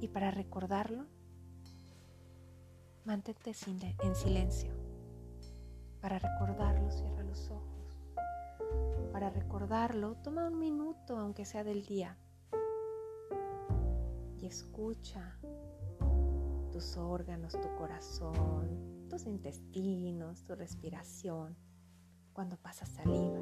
Y 0.00 0.08
para 0.08 0.30
recordarlo, 0.30 1.06
mantente 3.06 3.52
en 4.02 4.14
silencio. 4.14 4.74
Para 6.02 6.18
recordarlo, 6.18 6.90
cierra 6.90 7.22
los 7.22 7.50
ojos. 7.50 7.98
Para 9.12 9.30
recordarlo, 9.30 10.16
toma 10.16 10.46
un 10.46 10.58
minuto, 10.58 11.16
aunque 11.16 11.46
sea 11.46 11.64
del 11.64 11.86
día, 11.86 12.18
y 14.38 14.44
escucha 14.44 15.38
tus 16.70 16.98
órganos, 16.98 17.54
tu 17.54 17.74
corazón, 17.76 19.06
tus 19.08 19.24
intestinos, 19.24 20.44
tu 20.44 20.54
respiración, 20.54 21.56
cuando 22.34 22.58
pasas 22.58 22.90
saliva. 22.90 23.40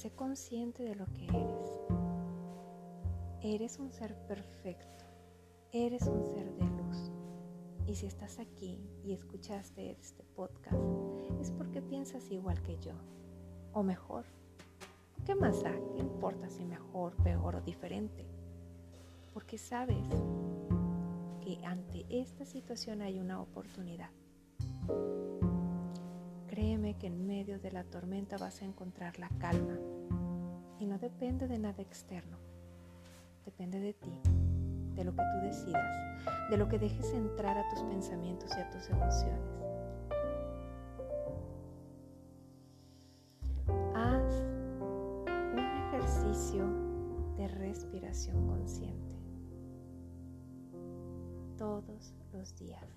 Sé 0.00 0.10
consciente 0.12 0.82
de 0.82 0.94
lo 0.94 1.04
que 1.12 1.26
eres. 1.26 1.78
Eres 3.42 3.78
un 3.78 3.92
ser 3.92 4.16
perfecto. 4.26 5.04
Eres 5.72 6.06
un 6.06 6.24
ser 6.24 6.54
de 6.54 6.64
luz. 6.64 7.12
Y 7.86 7.96
si 7.96 8.06
estás 8.06 8.38
aquí 8.38 8.78
y 9.04 9.12
escuchaste 9.12 9.90
este 9.90 10.24
podcast, 10.24 10.82
es 11.38 11.50
porque 11.50 11.82
piensas 11.82 12.30
igual 12.30 12.62
que 12.62 12.78
yo. 12.78 12.94
O 13.74 13.82
mejor. 13.82 14.24
¿Qué 15.26 15.34
más 15.34 15.62
da? 15.62 15.74
¿Qué 15.92 15.98
importa 15.98 16.48
si 16.48 16.64
mejor, 16.64 17.14
peor 17.16 17.56
o 17.56 17.60
diferente? 17.60 18.24
Porque 19.34 19.58
sabes 19.58 20.08
que 21.42 21.62
ante 21.66 22.06
esta 22.08 22.46
situación 22.46 23.02
hay 23.02 23.20
una 23.20 23.42
oportunidad. 23.42 24.08
Créeme 26.46 26.96
que 26.96 27.08
en 27.08 27.26
medio 27.26 27.58
de 27.58 27.70
la 27.70 27.84
tormenta 27.84 28.38
vas 28.38 28.62
a 28.62 28.64
encontrar 28.64 29.18
la 29.18 29.28
calma. 29.38 29.78
Y 30.80 30.86
no 30.86 30.98
depende 30.98 31.46
de 31.46 31.58
nada 31.58 31.80
externo. 31.80 32.36
Depende 33.44 33.78
de 33.78 33.92
ti, 33.92 34.10
de 34.94 35.04
lo 35.04 35.14
que 35.14 35.22
tú 35.22 35.46
decidas, 35.46 35.96
de 36.50 36.56
lo 36.56 36.68
que 36.68 36.78
dejes 36.78 37.12
entrar 37.12 37.56
a 37.56 37.68
tus 37.68 37.82
pensamientos 37.84 38.50
y 38.56 38.60
a 38.60 38.70
tus 38.70 38.88
emociones. 38.88 39.40
Haz 43.94 44.42
un 45.52 45.58
ejercicio 45.58 46.66
de 47.36 47.46
respiración 47.46 48.46
consciente 48.48 49.14
todos 51.56 52.14
los 52.32 52.56
días. 52.56 52.88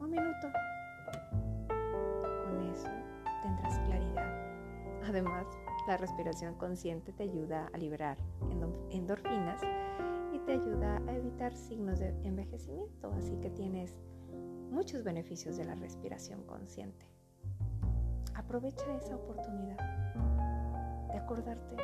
Un 0.00 0.10
minuto 0.10 0.48
tendrás 3.42 3.78
claridad. 3.80 4.32
Además, 5.04 5.46
la 5.86 5.96
respiración 5.96 6.54
consciente 6.54 7.12
te 7.12 7.24
ayuda 7.24 7.68
a 7.72 7.78
liberar 7.78 8.16
endorfinas 8.90 9.60
y 10.32 10.38
te 10.40 10.52
ayuda 10.52 11.02
a 11.08 11.16
evitar 11.16 11.56
signos 11.56 11.98
de 11.98 12.10
envejecimiento, 12.22 13.12
así 13.18 13.36
que 13.36 13.50
tienes 13.50 13.98
muchos 14.70 15.02
beneficios 15.02 15.56
de 15.56 15.64
la 15.64 15.74
respiración 15.74 16.44
consciente. 16.44 17.06
Aprovecha 18.34 18.84
esa 18.96 19.16
oportunidad 19.16 19.76
de 21.10 21.18
acordarte 21.18 21.76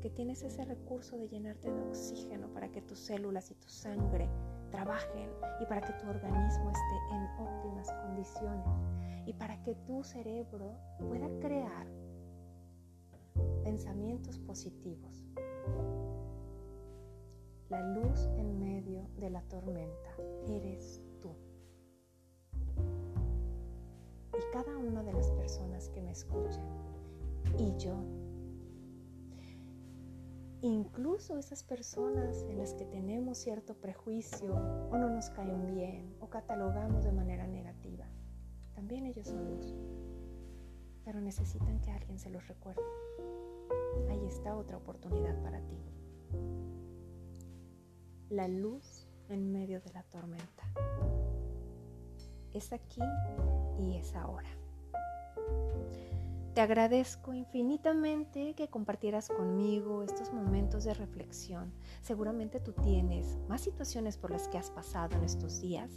que 0.00 0.10
tienes 0.10 0.42
ese 0.42 0.64
recurso 0.64 1.16
de 1.16 1.28
llenarte 1.28 1.72
de 1.72 1.82
oxígeno 1.82 2.48
para 2.52 2.70
que 2.70 2.82
tus 2.82 2.98
células 2.98 3.50
y 3.50 3.54
tu 3.54 3.68
sangre 3.68 4.28
trabajen 4.70 5.30
y 5.60 5.66
para 5.66 5.80
que 5.80 5.92
tu 5.94 6.08
organismo 6.08 6.70
esté 6.70 7.14
en 7.14 7.46
óptimas 7.46 7.90
condiciones 7.90 8.66
y 9.26 9.32
para 9.32 9.62
que 9.62 9.74
tu 9.86 10.04
cerebro 10.04 10.76
pueda 10.98 11.28
crear 11.40 11.86
pensamientos 13.64 14.38
positivos. 14.38 15.24
La 17.70 17.82
luz 17.94 18.28
en 18.36 18.60
medio 18.60 19.08
de 19.16 19.30
la 19.30 19.40
tormenta 19.48 20.10
eres 20.46 21.00
tú. 21.20 21.30
Y 24.36 24.52
cada 24.52 24.76
una 24.76 25.02
de 25.02 25.14
las 25.14 25.30
personas 25.32 25.88
que 25.88 26.02
me 26.02 26.12
escuchan, 26.12 26.62
y 27.58 27.74
yo, 27.78 27.96
incluso 30.60 31.38
esas 31.38 31.64
personas 31.64 32.42
en 32.42 32.58
las 32.58 32.74
que 32.74 32.84
tenemos 32.84 33.38
cierto 33.38 33.74
prejuicio 33.74 34.54
o 34.90 34.98
no 34.98 35.08
nos 35.08 35.30
caen 35.30 35.74
bien 35.74 36.14
o 36.20 36.28
catalogamos 36.28 37.04
de 37.04 37.12
manera 37.12 37.46
negativa, 37.46 38.04
también 38.74 39.06
ellos 39.06 39.28
son 39.28 39.48
luz, 39.48 39.74
pero 41.04 41.20
necesitan 41.20 41.80
que 41.80 41.90
alguien 41.90 42.18
se 42.18 42.28
los 42.28 42.46
recuerde. 42.46 42.82
Ahí 44.08 44.24
está 44.26 44.56
otra 44.56 44.76
oportunidad 44.76 45.40
para 45.42 45.60
ti. 45.60 45.78
La 48.30 48.48
luz 48.48 49.06
en 49.28 49.52
medio 49.52 49.80
de 49.80 49.92
la 49.92 50.02
tormenta. 50.04 50.64
Es 52.52 52.72
aquí 52.72 53.02
y 53.78 53.96
es 53.96 54.14
ahora. 54.14 54.48
Te 56.54 56.60
agradezco 56.60 57.34
infinitamente 57.34 58.54
que 58.54 58.68
compartieras 58.68 59.28
conmigo 59.28 60.04
estos 60.04 60.32
momentos 60.32 60.84
de 60.84 60.94
reflexión. 60.94 61.72
Seguramente 62.00 62.60
tú 62.60 62.72
tienes 62.72 63.38
más 63.48 63.62
situaciones 63.62 64.16
por 64.16 64.30
las 64.30 64.46
que 64.46 64.58
has 64.58 64.70
pasado 64.70 65.16
en 65.16 65.24
estos 65.24 65.60
días 65.60 65.90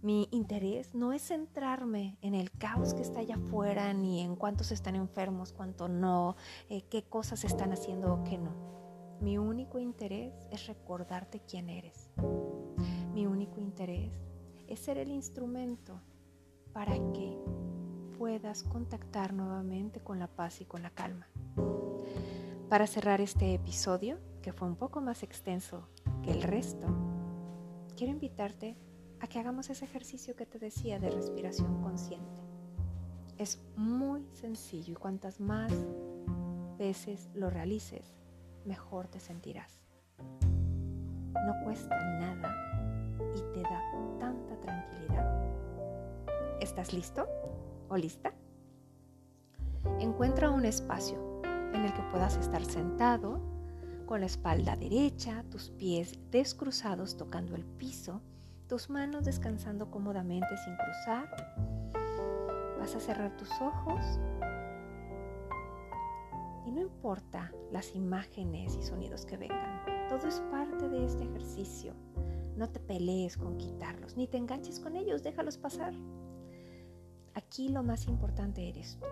mi 0.00 0.28
interés 0.30 0.94
no 0.94 1.12
es 1.12 1.22
centrarme 1.22 2.18
en 2.20 2.34
el 2.34 2.52
caos 2.52 2.94
que 2.94 3.02
está 3.02 3.20
allá 3.20 3.34
afuera, 3.34 3.92
ni 3.92 4.20
en 4.20 4.36
cuántos 4.36 4.70
están 4.70 4.94
enfermos, 4.94 5.52
cuánto 5.52 5.88
no, 5.88 6.36
eh, 6.68 6.82
qué 6.82 7.02
cosas 7.02 7.44
están 7.44 7.72
haciendo 7.72 8.14
o 8.14 8.24
qué 8.24 8.38
no. 8.38 8.54
Mi 9.20 9.38
único 9.38 9.80
interés 9.80 10.32
es 10.52 10.68
recordarte 10.68 11.40
quién 11.40 11.68
eres. 11.68 12.10
Mi 13.12 13.26
único 13.26 13.60
interés 13.60 14.12
es 14.68 14.78
ser 14.78 14.98
el 14.98 15.10
instrumento 15.10 16.00
para 16.72 16.94
que 17.12 17.36
puedas 18.16 18.62
contactar 18.62 19.32
nuevamente 19.32 20.00
con 20.00 20.20
la 20.20 20.28
paz 20.28 20.60
y 20.60 20.64
con 20.64 20.82
la 20.82 20.90
calma. 20.90 21.26
Para 22.68 22.86
cerrar 22.86 23.20
este 23.20 23.54
episodio, 23.54 24.18
que 24.42 24.52
fue 24.52 24.68
un 24.68 24.76
poco 24.76 25.00
más 25.00 25.24
extenso 25.24 25.88
que 26.22 26.30
el 26.30 26.42
resto, 26.42 26.86
quiero 27.96 28.12
invitarte 28.12 28.76
a 29.20 29.26
que 29.26 29.38
hagamos 29.38 29.70
ese 29.70 29.84
ejercicio 29.84 30.36
que 30.36 30.46
te 30.46 30.58
decía 30.58 30.98
de 30.98 31.10
respiración 31.10 31.82
consciente. 31.82 32.42
Es 33.36 33.60
muy 33.76 34.26
sencillo 34.32 34.92
y 34.92 34.96
cuantas 34.96 35.40
más 35.40 35.72
veces 36.78 37.28
lo 37.34 37.50
realices, 37.50 38.14
mejor 38.64 39.08
te 39.08 39.20
sentirás. 39.20 39.80
No 40.18 41.64
cuesta 41.64 41.96
nada 42.20 42.54
y 43.34 43.40
te 43.52 43.62
da 43.62 43.82
tanta 44.18 44.60
tranquilidad. 44.60 45.42
¿Estás 46.60 46.92
listo 46.92 47.26
o 47.88 47.96
lista? 47.96 48.32
Encuentra 50.00 50.50
un 50.50 50.64
espacio 50.64 51.40
en 51.44 51.84
el 51.84 51.92
que 51.92 52.02
puedas 52.10 52.36
estar 52.36 52.64
sentado 52.64 53.40
con 54.06 54.20
la 54.20 54.26
espalda 54.26 54.76
derecha, 54.76 55.44
tus 55.50 55.70
pies 55.70 56.18
descruzados 56.30 57.16
tocando 57.16 57.54
el 57.54 57.64
piso 57.64 58.22
tus 58.68 58.90
manos 58.90 59.24
descansando 59.24 59.90
cómodamente 59.90 60.56
sin 60.58 60.76
cruzar. 60.76 61.54
Vas 62.78 62.94
a 62.94 63.00
cerrar 63.00 63.34
tus 63.36 63.50
ojos 63.62 64.20
y 66.66 66.70
no 66.70 66.82
importa 66.82 67.50
las 67.72 67.94
imágenes 67.94 68.76
y 68.76 68.82
sonidos 68.82 69.24
que 69.24 69.38
vengan, 69.38 70.08
todo 70.10 70.28
es 70.28 70.40
parte 70.50 70.88
de 70.88 71.06
este 71.06 71.24
ejercicio. 71.24 71.94
No 72.56 72.68
te 72.68 72.78
pelees 72.78 73.38
con 73.38 73.56
quitarlos, 73.56 74.16
ni 74.16 74.26
te 74.26 74.36
enganches 74.36 74.80
con 74.80 74.96
ellos, 74.96 75.22
déjalos 75.22 75.56
pasar. 75.56 75.94
Aquí 77.34 77.68
lo 77.70 77.82
más 77.82 78.06
importante 78.06 78.68
eres 78.68 78.98
tú. 79.00 79.06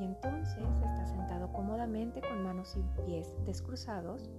Y 0.00 0.04
entonces 0.04 0.56
estás 0.56 1.10
sentado 1.10 1.52
cómodamente 1.52 2.20
con 2.20 2.42
manos 2.42 2.76
y 2.76 3.02
pies 3.02 3.34
descruzados, 3.44 4.30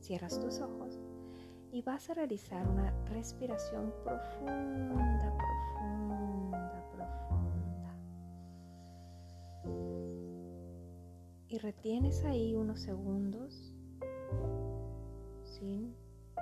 cierras 0.00 0.38
tus 0.38 0.60
ojos 0.60 0.89
y 1.72 1.82
vas 1.82 2.10
a 2.10 2.14
realizar 2.14 2.66
una 2.68 2.92
respiración 3.06 3.92
profunda, 4.04 5.36
profunda, 5.36 6.84
profunda. 6.92 7.94
Y 11.48 11.58
retienes 11.58 12.24
ahí 12.24 12.54
unos 12.54 12.80
segundos, 12.80 13.72
sin 15.44 15.94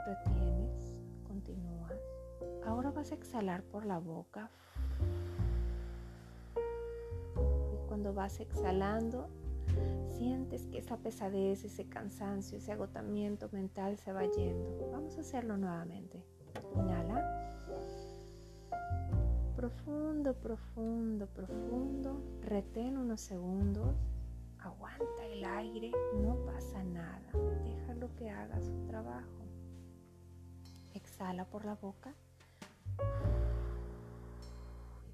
retienes, 0.07 0.99
continúas. 1.27 1.93
Ahora 2.64 2.91
vas 2.91 3.12
a 3.12 3.14
exhalar 3.14 3.62
por 3.64 3.85
la 3.85 3.99
boca. 3.99 4.51
Y 7.37 7.88
cuando 7.88 8.14
vas 8.14 8.41
exhalando, 8.41 9.29
sientes 10.19 10.67
que 10.67 10.79
esa 10.79 10.97
pesadez, 10.97 11.64
ese 11.64 11.88
cansancio, 11.88 12.59
ese 12.59 12.73
agotamiento 12.73 13.49
mental 13.53 13.97
se 13.99 14.12
va 14.12 14.25
yendo. 14.25 14.91
Vamos 14.91 15.17
a 15.17 15.21
hacerlo 15.21 15.57
nuevamente. 15.57 16.23
Inhala. 16.75 17.55
Profundo, 19.55 20.35
profundo, 20.35 21.27
profundo. 21.29 22.23
Retén 22.43 22.97
unos 22.97 23.21
segundos. 23.21 23.95
Aguanta 24.59 25.27
el 25.27 25.45
aire. 25.45 25.93
No 26.23 26.37
pasa 26.45 26.83
nada. 26.83 27.31
Déjalo 27.64 28.14
que 28.17 28.31
haga 28.31 28.61
su 28.61 28.87
trabajo. 28.87 29.47
Exhala 30.95 31.45
por 31.45 31.64
la 31.64 31.75
boca. 31.75 32.14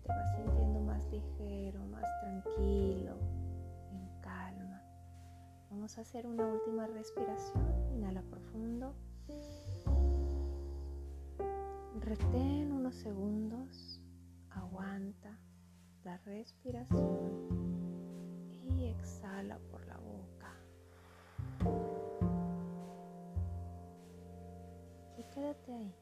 Te 0.03 0.09
vas 0.09 0.37
sintiendo 0.37 0.81
más 0.81 1.07
ligero, 1.11 1.81
más 1.87 2.05
tranquilo 2.21 3.44
Vamos 5.75 5.99
a 5.99 6.03
hacer 6.03 6.29
una 6.29 6.47
última 6.47 6.87
respiración. 6.87 7.91
Inhala 7.91 8.23
profundo. 8.23 8.95
Retén 11.99 12.71
unos 12.71 12.95
segundos. 12.95 14.01
Aguanta 14.51 15.37
la 16.05 16.17
respiración. 16.19 17.49
Y 18.63 18.85
exhala 18.85 19.59
por 19.73 19.85
la 19.89 19.99
boca. 19.99 20.55
Y 25.19 25.25
quédate 25.35 25.73
ahí. 25.75 25.95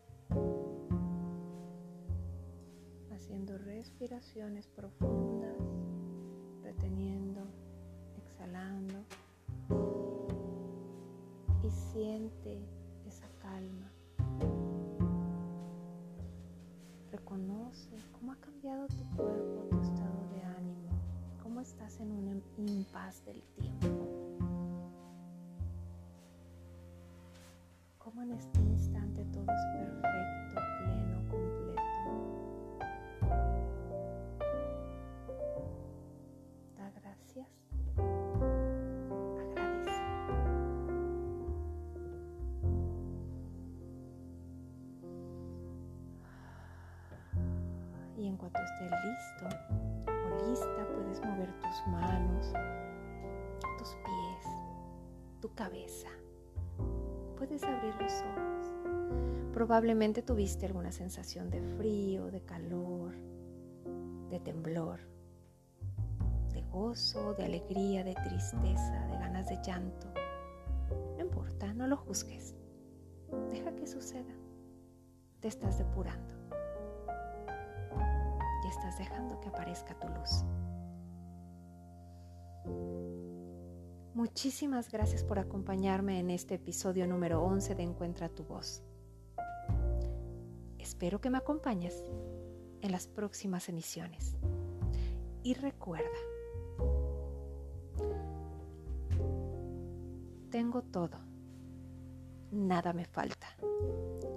Haciendo 3.10 3.56
respiraciones 3.56 4.68
profundas. 4.68 5.56
Reteniendo. 6.62 7.40
Exhalando 8.18 9.06
y 11.62 11.70
siente 11.70 12.58
esa 13.06 13.28
calma. 13.40 13.90
Reconoce 17.10 17.96
cómo 18.12 18.32
ha 18.32 18.36
cambiado 18.36 18.86
tu 18.88 19.04
cuerpo, 19.16 19.66
tu 19.70 19.80
estado 19.80 20.28
de 20.34 20.42
ánimo, 20.42 20.90
cómo 21.42 21.60
estás 21.60 22.00
en 22.00 22.10
un 22.12 22.68
impas 22.68 23.24
del 23.24 23.42
tiempo. 23.54 24.08
Cómo 27.98 28.22
en 28.22 28.32
este 28.32 28.60
instante 28.60 29.24
todo 29.26 29.44
es 29.44 29.64
perfecto, 29.72 30.41
listo 49.22 49.46
o 50.06 50.48
lista, 50.48 50.86
puedes 50.94 51.20
mover 51.24 51.52
tus 51.60 51.86
manos, 51.86 52.52
tus 53.78 53.88
pies, 54.04 54.46
tu 55.40 55.54
cabeza. 55.54 56.08
Puedes 57.36 57.62
abrir 57.62 57.94
los 58.00 58.12
ojos. 58.12 59.52
Probablemente 59.52 60.22
tuviste 60.22 60.66
alguna 60.66 60.92
sensación 60.92 61.50
de 61.50 61.60
frío, 61.76 62.30
de 62.30 62.42
calor, 62.42 63.14
de 64.30 64.40
temblor, 64.40 65.00
de 66.52 66.62
gozo, 66.62 67.34
de 67.34 67.44
alegría, 67.44 68.04
de 68.04 68.14
tristeza, 68.14 69.06
de 69.06 69.18
ganas 69.18 69.48
de 69.48 69.58
llanto. 69.62 70.12
No 71.16 71.20
importa, 71.20 71.72
no 71.74 71.86
lo 71.86 71.96
juzgues. 71.96 72.54
Deja 73.50 73.74
que 73.74 73.86
suceda. 73.86 74.34
Te 75.40 75.48
estás 75.48 75.78
depurando 75.78 76.41
estás 78.72 78.96
dejando 78.96 79.38
que 79.40 79.48
aparezca 79.48 79.94
tu 79.98 80.08
luz. 80.08 80.44
Muchísimas 84.14 84.90
gracias 84.90 85.24
por 85.24 85.38
acompañarme 85.38 86.18
en 86.18 86.30
este 86.30 86.54
episodio 86.54 87.06
número 87.06 87.42
11 87.42 87.74
de 87.74 87.82
Encuentra 87.82 88.28
tu 88.30 88.44
voz. 88.44 88.82
Espero 90.78 91.20
que 91.20 91.30
me 91.30 91.38
acompañes 91.38 92.02
en 92.80 92.92
las 92.92 93.06
próximas 93.06 93.68
emisiones. 93.68 94.36
Y 95.42 95.54
recuerda, 95.54 96.08
tengo 100.50 100.82
todo, 100.82 101.18
nada 102.50 102.92
me 102.92 103.04
falta, 103.04 103.48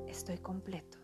estoy 0.07 0.39
completo. 0.39 0.97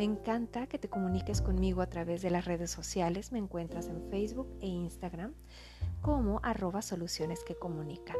Me 0.00 0.04
encanta 0.04 0.66
que 0.66 0.78
te 0.78 0.88
comuniques 0.88 1.42
conmigo 1.42 1.82
a 1.82 1.86
través 1.86 2.22
de 2.22 2.30
las 2.30 2.46
redes 2.46 2.70
sociales. 2.70 3.32
Me 3.32 3.38
encuentras 3.38 3.86
en 3.88 4.08
Facebook 4.08 4.48
e 4.62 4.66
Instagram 4.66 5.34
como 6.00 6.40
arroba 6.42 6.80
soluciones 6.80 7.44
que 7.44 7.54
comunican. 7.54 8.16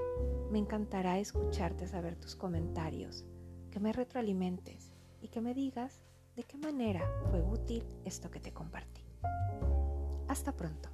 Me 0.50 0.58
encantará 0.58 1.18
escucharte, 1.18 1.88
saber 1.88 2.16
tus 2.16 2.36
comentarios, 2.36 3.24
que 3.70 3.80
me 3.80 3.94
retroalimentes 3.94 4.92
y 5.22 5.28
que 5.28 5.40
me 5.40 5.54
digas 5.54 6.02
de 6.36 6.42
qué 6.42 6.58
manera 6.58 7.00
fue 7.30 7.40
útil 7.40 7.82
esto 8.04 8.30
que 8.30 8.40
te 8.40 8.52
compartí. 8.52 9.02
Hasta 10.28 10.52
pronto. 10.52 10.90